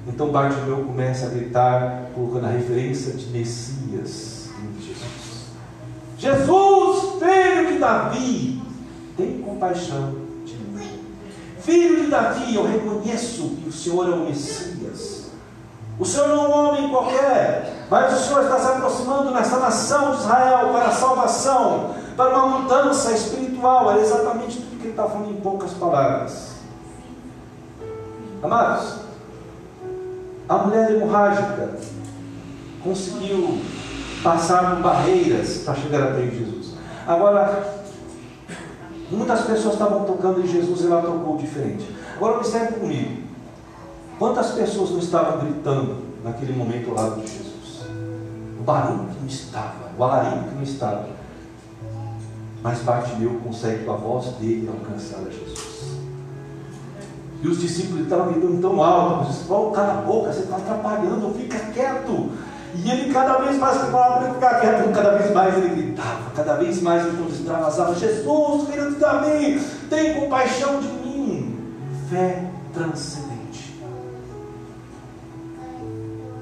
então 0.07 0.29
Bartimeu 0.29 0.83
começa 0.83 1.25
a 1.25 1.29
gritar, 1.29 2.09
colocando 2.13 2.45
a 2.45 2.49
referência 2.49 3.13
de 3.13 3.25
Messias 3.27 4.49
em 4.59 4.81
Jesus. 4.81 5.45
Jesus, 6.17 7.19
filho 7.19 7.73
de 7.73 7.79
Davi, 7.79 8.61
tem 9.17 9.41
compaixão 9.41 10.15
de 10.45 10.55
mim. 10.55 10.99
Filho 11.59 12.03
de 12.03 12.07
Davi, 12.07 12.55
eu 12.55 12.65
reconheço 12.65 13.49
que 13.61 13.69
o 13.69 13.71
Senhor 13.71 14.07
é 14.07 14.11
o 14.11 14.25
Messias. 14.25 15.25
O 15.97 16.05
Senhor 16.05 16.27
não 16.27 16.45
é 16.45 16.47
um 16.47 16.51
homem 16.51 16.89
qualquer, 16.89 17.87
mas 17.89 18.13
o 18.13 18.23
Senhor 18.27 18.43
está 18.43 18.59
se 18.59 18.67
aproximando 18.67 19.31
nessa 19.31 19.57
nação 19.57 20.11
de 20.11 20.21
Israel 20.21 20.69
para 20.73 20.87
a 20.87 20.91
salvação, 20.91 21.95
para 22.17 22.37
uma 22.37 22.59
mudança 22.59 23.11
espiritual. 23.13 23.97
É 23.97 24.01
exatamente 24.01 24.57
tudo 24.57 24.77
que 24.77 24.83
ele 24.83 24.89
está 24.89 25.05
falando 25.05 25.31
em 25.31 25.41
poucas 25.41 25.71
palavras. 25.71 26.44
Amados, 28.45 28.99
a 30.47 30.57
mulher 30.59 30.91
hemorrágica 30.91 31.79
conseguiu 32.83 33.59
passar 34.21 34.75
por 34.75 34.83
barreiras 34.83 35.63
para 35.65 35.73
chegar 35.73 36.03
até 36.03 36.27
Jesus. 36.27 36.75
Agora, 37.07 37.73
muitas 39.09 39.41
pessoas 39.41 39.73
estavam 39.73 40.05
tocando 40.05 40.41
em 40.41 40.47
Jesus 40.47 40.81
e 40.81 40.85
ela 40.85 41.01
tocou 41.01 41.37
diferente. 41.37 41.89
Agora 42.17 42.37
observe 42.37 42.79
comigo. 42.79 43.23
Quantas 44.19 44.51
pessoas 44.51 44.91
não 44.91 44.99
estavam 44.99 45.39
gritando 45.39 46.03
naquele 46.23 46.53
momento 46.53 46.91
ao 46.91 46.97
lado 46.97 47.21
de 47.21 47.27
Jesus? 47.27 47.87
O 48.59 48.63
barulho 48.63 49.09
que 49.09 49.21
não 49.21 49.27
estava, 49.27 49.89
o 49.97 50.03
alarido 50.03 50.49
que 50.49 50.55
não 50.55 50.63
estava. 50.63 51.07
Mas 52.61 52.79
Bartimeu 52.81 53.41
consegue 53.43 53.85
com 53.85 53.91
a 53.91 53.97
voz 53.97 54.27
dele 54.35 54.69
alcançar 54.71 55.21
a 55.21 55.31
Jesus. 55.31 55.74
E 57.45 57.47
os 57.47 57.59
discípulos 57.59 58.01
estavam 58.01 58.33
gritando 58.33 58.59
tão 58.59 58.83
alto, 58.83 59.31
Paulo, 59.47 59.71
cala 59.71 59.99
a 59.99 60.01
boca, 60.01 60.33
você 60.33 60.39
está 60.39 60.55
atrapalhando, 60.55 61.31
fica 61.35 61.59
quieto. 61.71 62.31
E 62.73 62.89
ele 62.89 63.13
cada 63.13 63.37
vez 63.37 63.59
mais 63.59 63.77
falava 63.77 64.23
para 64.23 64.33
ficar 64.33 64.61
quieto, 64.61 64.91
cada 64.91 65.15
vez 65.19 65.31
mais 65.31 65.55
ele 65.55 65.69
gritava, 65.69 66.31
cada 66.35 66.55
vez 66.55 66.81
mais 66.81 67.05
ele 67.05 67.23
extravasava, 67.29 67.93
Jesus, 67.93 68.67
filho 68.67 68.89
de 68.89 68.99
Davi, 68.99 69.61
tem 69.91 70.19
compaixão 70.19 70.79
de 70.79 70.87
mim. 70.87 71.75
Fé 72.09 72.49
transcendente. 72.73 73.79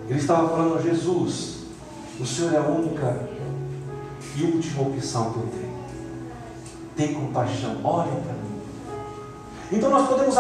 Ele 0.08 0.20
estava 0.20 0.47
falando 0.47 0.78
a 0.78 0.82
Jesus, 0.82 1.66
o 2.18 2.26
Senhor 2.26 2.54
é 2.54 2.58
a 2.60 2.62
única 2.62 3.28
e 4.38 4.43
última 4.45 4.84
opção 4.84 5.34
que 5.34 5.38
eu 5.38 5.47
tenho. 5.47 5.74
Tem 6.95 7.14
compaixão, 7.14 7.76
olha 7.84 8.10
para 8.10 8.34
mim. 8.36 8.43
Então 9.70 9.89
nós 9.89 10.08
podemos 10.08 10.38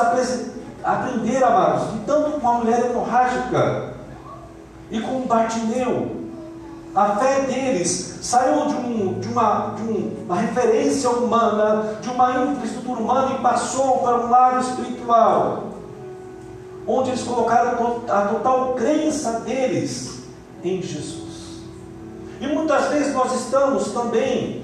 aprender, 0.83 1.43
amados, 1.43 1.91
que 1.91 1.99
tanto 2.05 2.39
com 2.39 2.47
a 2.47 2.53
mulher 2.53 2.85
hemorrágica 2.85 3.93
e 4.91 4.99
com 4.99 5.21
o 5.21 5.25
Bartimeu, 5.25 6.23
a 6.93 7.15
fé 7.15 7.41
deles 7.41 8.19
saiu 8.21 8.67
de, 8.67 8.75
um, 8.75 9.19
de, 9.19 9.27
uma, 9.27 9.73
de 9.75 9.81
um, 9.81 10.25
uma 10.25 10.35
referência 10.35 11.09
humana, 11.09 11.97
de 12.01 12.09
uma 12.09 12.51
infraestrutura 12.51 12.99
humana 12.99 13.35
e 13.35 13.41
passou 13.41 13.99
para 13.99 14.17
um 14.17 14.29
lado 14.29 14.59
espiritual, 14.59 15.63
onde 16.85 17.09
eles 17.09 17.23
colocaram 17.23 18.03
a 18.07 18.27
total 18.27 18.73
crença 18.75 19.39
deles 19.39 20.23
em 20.63 20.81
Jesus. 20.81 21.63
E 22.39 22.47
muitas 22.47 22.89
vezes 22.89 23.13
nós 23.13 23.33
estamos 23.33 23.91
também, 23.91 24.63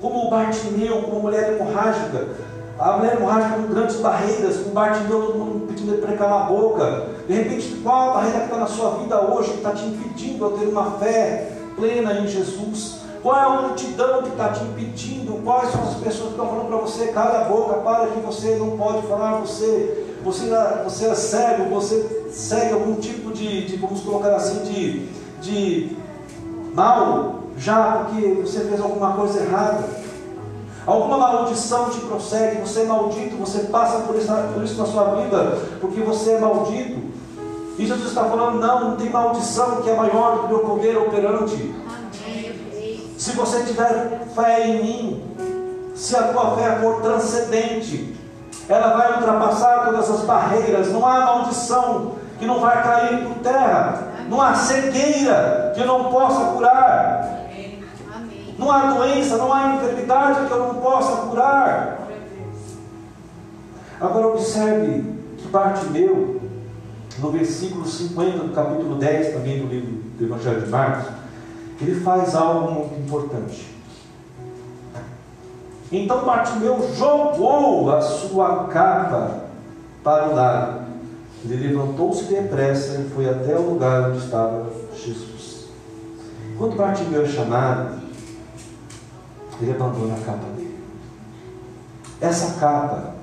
como 0.00 0.26
o 0.26 0.30
Bartimeu, 0.30 1.02
como 1.02 1.18
a 1.18 1.20
mulher 1.20 1.52
hemorrágica, 1.52 2.28
a 2.78 2.96
mulher 2.96 3.16
hemorrágica 3.16 3.56
com 3.56 3.74
grandes 3.74 3.96
barreiras, 3.96 4.56
com 4.58 4.70
Bartimeu, 4.70 5.22
todo 5.22 5.38
mundo 5.38 5.66
pedindo 5.68 6.00
para 6.00 6.16
calar 6.16 6.42
a 6.42 6.44
boca. 6.46 7.06
De 7.28 7.34
repente, 7.34 7.80
qual 7.82 8.10
a 8.10 8.14
barreira 8.14 8.38
que 8.40 8.44
está 8.46 8.56
na 8.56 8.66
sua 8.66 8.90
vida 8.98 9.20
hoje 9.20 9.50
que 9.50 9.56
está 9.58 9.70
te 9.72 9.84
impedindo 9.84 10.46
a 10.46 10.50
ter 10.50 10.66
uma 10.66 10.92
fé 10.92 11.52
plena 11.76 12.14
em 12.14 12.26
Jesus? 12.26 13.02
Qual 13.22 13.36
é 13.36 13.40
a 13.40 13.62
multidão 13.62 14.22
que 14.22 14.30
está 14.30 14.48
te 14.48 14.64
impedindo? 14.64 15.40
Quais 15.44 15.70
são 15.70 15.82
as 15.82 15.94
pessoas 15.94 16.28
que 16.28 16.30
estão 16.30 16.48
falando 16.48 16.66
para 16.66 16.78
você, 16.78 17.06
cala 17.08 17.42
a 17.42 17.44
boca, 17.44 17.74
para 17.74 18.06
que 18.08 18.18
você 18.18 18.56
não 18.56 18.76
pode 18.76 19.06
falar, 19.06 19.34
você, 19.34 20.16
você, 20.24 20.50
você 20.82 21.06
é 21.06 21.14
cego, 21.14 21.70
você 21.70 22.26
segue 22.32 22.72
algum 22.72 22.96
tipo 22.96 23.30
de, 23.32 23.66
de 23.66 23.76
vamos 23.76 24.00
colocar 24.00 24.34
assim, 24.34 24.64
de, 24.64 25.06
de 25.40 25.96
mal, 26.74 27.42
já 27.56 28.04
porque 28.04 28.28
você 28.42 28.60
fez 28.60 28.80
alguma 28.80 29.12
coisa 29.12 29.40
errada. 29.40 30.01
Alguma 30.86 31.16
maldição 31.16 31.90
te 31.90 32.00
prossegue, 32.00 32.60
você 32.60 32.80
é 32.80 32.84
maldito, 32.84 33.36
você 33.36 33.60
passa 33.64 34.00
por 34.00 34.16
isso, 34.16 34.32
por 34.52 34.64
isso 34.64 34.80
na 34.80 34.86
sua 34.86 35.14
vida, 35.16 35.58
porque 35.80 36.00
você 36.00 36.32
é 36.32 36.40
maldito. 36.40 37.00
E 37.78 37.86
Jesus 37.86 38.08
está 38.08 38.24
falando, 38.24 38.60
não, 38.60 38.90
não 38.90 38.96
tem 38.96 39.08
maldição 39.08 39.82
que 39.82 39.90
é 39.90 39.94
maior 39.94 40.42
do 40.42 40.48
que 40.48 40.54
o 40.54 40.58
poder 40.58 40.96
operante. 40.98 41.74
Se 43.16 43.30
você 43.32 43.62
tiver 43.62 44.26
fé 44.34 44.66
em 44.66 44.82
mim, 44.82 45.22
se 45.94 46.16
a 46.16 46.24
tua 46.24 46.56
fé 46.56 46.80
for 46.80 47.00
transcendente, 47.00 48.16
ela 48.68 48.96
vai 48.96 49.12
ultrapassar 49.12 49.84
todas 49.86 50.10
as 50.10 50.22
barreiras. 50.22 50.90
Não 50.90 51.06
há 51.06 51.20
maldição 51.20 52.12
que 52.38 52.46
não 52.46 52.60
vai 52.60 52.82
cair 52.82 53.24
por 53.24 53.36
terra. 53.42 54.08
Não 54.28 54.40
há 54.40 54.54
cegueira 54.54 55.72
que 55.74 55.80
eu 55.80 55.86
não 55.86 56.10
possa 56.10 56.52
curar. 56.52 57.41
Não 58.62 58.70
há 58.70 58.92
doença, 58.92 59.36
não 59.38 59.52
há 59.52 59.74
enfermidade 59.74 60.46
que 60.46 60.52
eu 60.52 60.58
não 60.68 60.74
possa 60.76 61.26
curar. 61.26 62.06
Agora 64.00 64.28
observe 64.28 65.04
que 65.36 65.48
Bartimeu, 65.48 66.40
no 67.18 67.32
versículo 67.32 67.84
50 67.84 68.38
do 68.38 68.54
capítulo 68.54 68.94
10 68.94 69.34
também 69.34 69.58
do 69.58 69.66
livro 69.66 69.90
do 70.16 70.24
Evangelho 70.24 70.60
de 70.60 70.70
Marcos, 70.70 71.12
ele 71.80 72.00
faz 72.02 72.36
algo 72.36 72.70
muito 72.70 73.00
importante. 73.00 73.66
Então 75.90 76.24
Bartimeu 76.24 76.88
jogou 76.94 77.92
a 77.92 78.00
sua 78.00 78.68
capa 78.68 79.40
para 80.04 80.28
o 80.28 80.36
lado. 80.36 80.82
Ele 81.44 81.66
levantou-se 81.66 82.26
depressa 82.26 83.00
e 83.00 83.10
foi 83.10 83.28
até 83.28 83.56
o 83.56 83.70
lugar 83.72 84.10
onde 84.10 84.18
estava 84.18 84.70
Jesus. 84.94 85.66
Quando 86.56 86.76
Bartimeu 86.76 87.24
é 87.24 87.26
chamado, 87.26 88.01
ele 89.62 89.72
abandona 89.72 90.14
a 90.14 90.18
capa 90.18 90.46
dele. 90.56 90.78
Essa 92.20 92.58
capa 92.58 93.14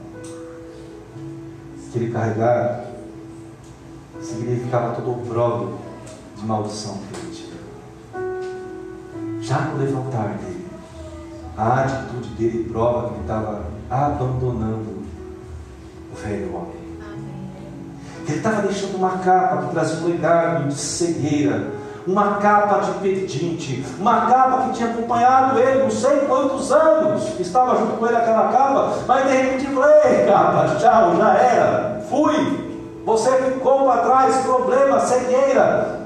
que 1.92 2.00
ele 2.00 2.12
carregava 2.12 2.86
significava 4.22 4.96
todo 4.96 5.12
o 5.12 5.26
brolho 5.26 5.78
de 6.38 6.46
maldição 6.46 6.98
que 6.98 7.20
ele 7.20 7.36
tinha. 7.36 7.50
Já 9.42 9.62
no 9.62 9.80
levantar 9.80 10.38
dele, 10.38 10.68
a 11.58 11.84
atitude 11.84 12.30
dele 12.36 12.70
prova 12.70 13.10
que 13.10 13.14
ele 13.16 13.22
estava 13.22 13.66
abandonando 13.90 15.00
o 16.12 16.16
velho 16.16 16.56
homem. 16.56 16.80
Ele 18.28 18.38
estava 18.38 18.62
deixando 18.62 18.96
uma 18.98 19.18
capa 19.18 19.66
que 19.66 19.72
trazia 19.72 20.06
um 20.06 20.08
legado 20.08 20.68
de 20.68 20.76
cegueira, 20.76 21.79
uma 22.08 22.38
capa 22.38 22.80
de 22.80 22.92
pedinte, 23.00 23.86
uma 24.00 24.26
capa 24.28 24.64
que 24.64 24.74
tinha 24.74 24.90
acompanhado 24.90 25.60
ele 25.60 25.84
não 25.84 25.92
sei 25.92 26.20
quantos 26.22 26.72
anos, 26.72 27.40
estava 27.40 27.78
junto 27.78 27.98
com 27.98 28.08
ele 28.08 28.16
aquela 28.16 28.52
capa, 28.52 28.94
mas 29.08 29.28
de 29.28 29.38
repente 29.38 29.68
falei, 29.68 30.26
capa, 30.26 30.76
tchau, 30.80 31.16
já 31.18 31.34
era, 31.36 32.02
fui, 32.10 32.70
você 33.06 33.32
ficou 33.44 33.86
para 33.86 34.02
trás, 34.02 34.38
problema, 34.38 35.00
cegueira, 35.00 36.00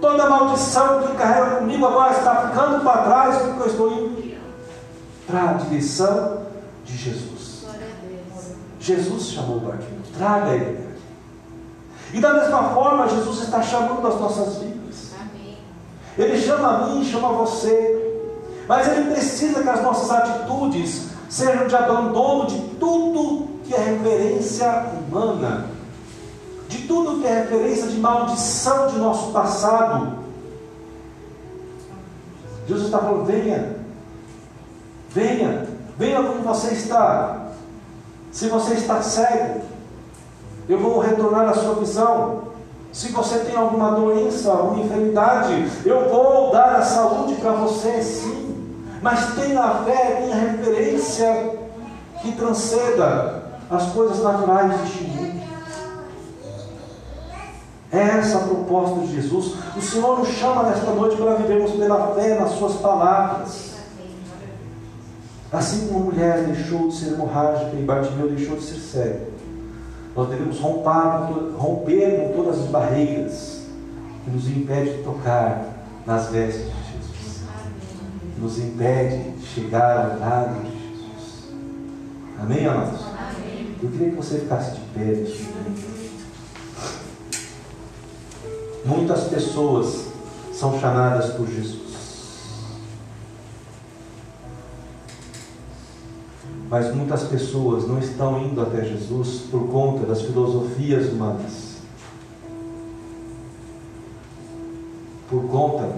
toda 0.00 0.28
maldição 0.28 1.02
que 1.02 1.16
carrega 1.16 1.56
comigo 1.56 1.86
agora 1.86 2.12
está 2.12 2.48
ficando 2.48 2.82
para 2.82 3.02
trás, 3.02 3.36
porque 3.42 3.62
eu 3.62 3.66
estou 3.66 3.92
indo 3.92 4.38
para 5.26 5.50
a 5.50 5.52
direção 5.54 6.38
de 6.84 6.96
Jesus. 6.96 7.66
Jesus 8.80 9.30
chamou 9.30 9.58
o 9.58 9.60
Bartimeu, 9.60 10.00
traga 10.16 10.54
ele. 10.54 10.88
E 12.14 12.20
da 12.20 12.32
mesma 12.32 12.70
forma, 12.70 13.08
Jesus 13.08 13.42
está 13.42 13.60
chamando 13.60 14.06
as 14.06 14.18
nossas 14.18 14.58
vidas. 14.58 14.67
Ele 16.18 16.36
chama 16.36 16.68
a 16.68 16.86
mim, 16.86 17.04
chama 17.04 17.28
você. 17.32 17.94
Mas 18.68 18.88
Ele 18.88 19.12
precisa 19.12 19.62
que 19.62 19.68
as 19.68 19.82
nossas 19.82 20.10
atitudes 20.10 21.08
sejam 21.30 21.68
de 21.68 21.76
abandono 21.76 22.46
de 22.46 22.58
tudo 22.80 23.48
que 23.64 23.74
é 23.74 23.78
referência 23.78 24.86
humana, 25.08 25.66
de 26.68 26.86
tudo 26.88 27.20
que 27.20 27.26
é 27.26 27.40
referência 27.42 27.86
de 27.86 27.98
maldição 27.98 28.88
de 28.88 28.98
nosso 28.98 29.30
passado. 29.30 30.18
Jesus 32.66 32.86
está 32.86 32.98
falando: 32.98 33.24
venha, 33.24 33.76
venha, 35.10 35.66
venha 35.96 36.22
como 36.22 36.42
você 36.42 36.74
está. 36.74 37.46
Se 38.32 38.48
você 38.48 38.74
está 38.74 39.00
cego, 39.00 39.62
eu 40.68 40.78
vou 40.78 40.98
retornar 40.98 41.48
a 41.48 41.54
sua 41.54 41.74
visão. 41.76 42.47
Se 42.92 43.12
você 43.12 43.40
tem 43.40 43.56
alguma 43.56 43.92
doença, 43.92 44.50
alguma 44.50 44.84
enfermidade, 44.84 45.68
eu 45.84 46.08
vou 46.08 46.50
dar 46.50 46.76
a 46.76 46.82
saúde 46.82 47.34
para 47.34 47.52
você, 47.52 48.02
sim. 48.02 48.56
Mas 49.02 49.34
tenha 49.34 49.84
fé, 49.84 50.22
tenha 50.22 50.34
referência 50.34 51.58
que 52.22 52.32
transcenda 52.32 53.42
as 53.70 53.92
coisas 53.92 54.22
naturais 54.22 54.80
deste 54.80 55.04
mundo. 55.04 55.38
É 57.90 58.00
essa 58.00 58.38
a 58.38 58.40
proposta 58.42 59.00
de 59.00 59.14
Jesus. 59.14 59.54
O 59.76 59.80
Senhor 59.80 60.18
nos 60.18 60.28
chama 60.28 60.64
nesta 60.64 60.90
noite 60.90 61.16
para 61.16 61.34
vivermos 61.36 61.72
pela 61.72 62.14
fé 62.14 62.38
nas 62.38 62.52
Suas 62.52 62.74
palavras. 62.74 63.68
Assim 65.50 65.88
como 65.88 66.00
a 66.00 66.04
mulher 66.04 66.44
deixou 66.44 66.88
de 66.88 66.96
ser 66.96 67.14
hemorrágica 67.14 67.70
e 67.74 67.82
Bartimeu 67.82 68.28
deixou 68.28 68.56
de 68.56 68.62
ser 68.64 68.74
cego, 68.74 69.26
nós 70.16 70.28
devemos 70.28 70.58
romper, 70.58 71.56
com 71.56 72.32
todas 72.34 72.60
as 72.60 72.66
barreiras 72.66 73.62
que 74.24 74.30
nos 74.30 74.48
impedem 74.48 74.98
de 74.98 75.02
tocar 75.02 75.64
nas 76.06 76.28
vestes 76.30 76.64
de 76.64 76.92
Jesus, 76.92 77.42
que 78.34 78.40
nos 78.40 78.58
impede 78.58 79.30
de 79.30 79.46
chegar 79.46 80.12
ao 80.12 80.18
lado 80.18 80.60
de 80.62 80.70
Jesus. 80.70 81.52
Amém, 82.40 82.66
amados? 82.66 83.00
Amém. 83.02 83.76
Eu 83.82 83.90
queria 83.90 84.10
que 84.10 84.16
você 84.16 84.38
ficasse 84.40 84.72
de 84.72 84.80
pé 84.94 85.04
neste 85.04 85.48
Muitas 88.84 89.24
pessoas 89.24 90.06
são 90.52 90.80
chamadas 90.80 91.34
por 91.34 91.46
Jesus. 91.46 91.87
Mas 96.70 96.94
muitas 96.94 97.24
pessoas 97.24 97.88
não 97.88 97.98
estão 97.98 98.42
indo 98.44 98.60
até 98.60 98.84
Jesus 98.84 99.46
por 99.50 99.68
conta 99.68 100.04
das 100.04 100.20
filosofias 100.20 101.10
humanas. 101.10 101.78
Por 105.30 105.44
conta 105.48 105.90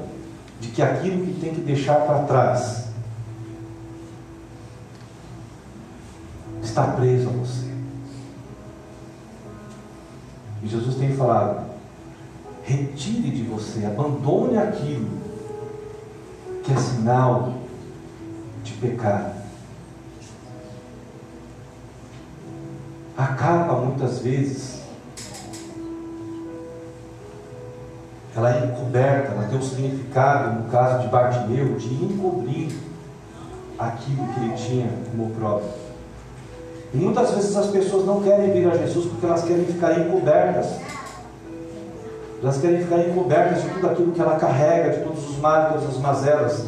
de 0.60 0.68
que 0.68 0.80
aquilo 0.80 1.26
que 1.26 1.40
tem 1.40 1.54
que 1.54 1.60
deixar 1.60 1.96
para 2.06 2.22
trás 2.24 2.88
está 6.62 6.86
preso 6.88 7.28
a 7.28 7.32
você. 7.32 7.70
E 10.62 10.68
Jesus 10.68 10.94
tem 10.96 11.16
falado: 11.16 11.66
retire 12.62 13.30
de 13.30 13.42
você, 13.42 13.84
abandone 13.86 14.56
aquilo 14.56 15.08
que 16.62 16.72
é 16.72 16.76
sinal 16.76 17.54
de 18.62 18.72
pecado. 18.74 19.39
Capa, 23.28 23.74
muitas 23.74 24.18
vezes, 24.20 24.80
ela 28.36 28.54
é 28.54 28.64
encoberta, 28.66 29.32
ela 29.32 29.48
tem 29.48 29.58
um 29.58 29.62
significado, 29.62 30.60
no 30.60 30.70
caso 30.70 31.02
de 31.02 31.08
Bartimeu, 31.08 31.74
de 31.76 31.92
encobrir 31.92 32.72
aquilo 33.78 34.26
que 34.28 34.40
ele 34.40 34.54
tinha 34.54 34.90
como 35.10 35.30
próprio. 35.30 35.70
E 36.92 36.96
muitas 36.96 37.30
vezes 37.32 37.56
as 37.56 37.66
pessoas 37.68 38.04
não 38.04 38.20
querem 38.20 38.52
vir 38.52 38.68
a 38.68 38.76
Jesus 38.76 39.06
porque 39.06 39.26
elas 39.26 39.42
querem 39.44 39.64
ficar 39.64 39.98
encobertas. 39.98 40.76
Elas 42.42 42.58
querem 42.58 42.80
ficar 42.80 42.98
encobertas 43.00 43.62
de 43.62 43.68
tudo 43.68 43.86
aquilo 43.88 44.12
que 44.12 44.20
ela 44.20 44.36
carrega, 44.36 44.96
de 44.96 45.04
todos 45.04 45.30
os 45.30 45.38
males, 45.38 45.74
todas 45.74 45.96
as 45.96 46.00
mazelas. 46.00 46.64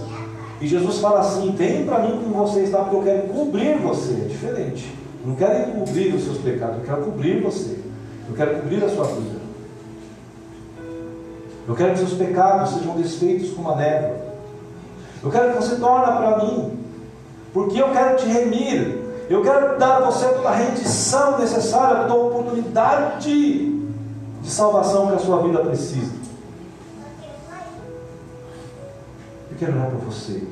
E 0.60 0.68
Jesus 0.68 0.98
fala 0.98 1.20
assim: 1.20 1.52
vem 1.52 1.84
para 1.84 2.00
mim 2.00 2.20
como 2.22 2.46
você 2.46 2.60
está, 2.60 2.78
porque 2.78 2.96
eu 2.96 3.02
quero 3.02 3.28
cobrir 3.28 3.78
você. 3.78 4.12
É 4.12 4.28
diferente. 4.28 5.01
Não 5.24 5.36
quero 5.36 5.70
encobrir 5.70 6.14
os 6.14 6.24
seus 6.24 6.38
pecados, 6.38 6.78
eu 6.78 6.84
quero 6.84 7.02
cobrir 7.04 7.40
você. 7.42 7.78
Eu 8.28 8.34
quero 8.34 8.56
cobrir 8.56 8.84
a 8.84 8.88
sua 8.88 9.04
vida. 9.04 9.40
Eu 11.68 11.76
quero 11.76 11.92
que 11.92 11.98
seus 11.98 12.14
pecados 12.14 12.70
sejam 12.70 12.96
desfeitos 12.96 13.50
como 13.50 13.70
a 13.70 13.76
névoa. 13.76 14.16
Eu 15.22 15.30
quero 15.30 15.52
que 15.52 15.62
você 15.62 15.76
torne 15.76 16.06
para 16.06 16.44
mim, 16.44 16.78
porque 17.52 17.80
eu 17.80 17.92
quero 17.92 18.16
te 18.16 18.26
remir. 18.26 19.00
Eu 19.30 19.42
quero 19.42 19.78
dar 19.78 19.98
a 19.98 20.10
você 20.10 20.26
toda 20.28 20.48
a 20.48 20.54
rendição 20.54 21.38
necessária, 21.38 22.08
toda 22.08 22.20
a 22.20 22.26
oportunidade 22.26 23.70
de 24.42 24.50
salvação 24.50 25.06
que 25.06 25.14
a 25.14 25.18
sua 25.18 25.40
vida 25.42 25.60
precisa. 25.60 26.12
Eu 29.50 29.56
quero 29.56 29.72
orar 29.74 29.86
para 29.86 29.98
você. 29.98 30.42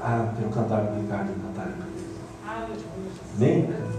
Ah, 0.00 0.32
quero 0.36 0.50
cantar 0.50 0.82
o 0.82 1.00
Ricardo 1.00 1.30
e 1.32 1.46
Natália. 1.46 1.94
Amém? 3.36 3.93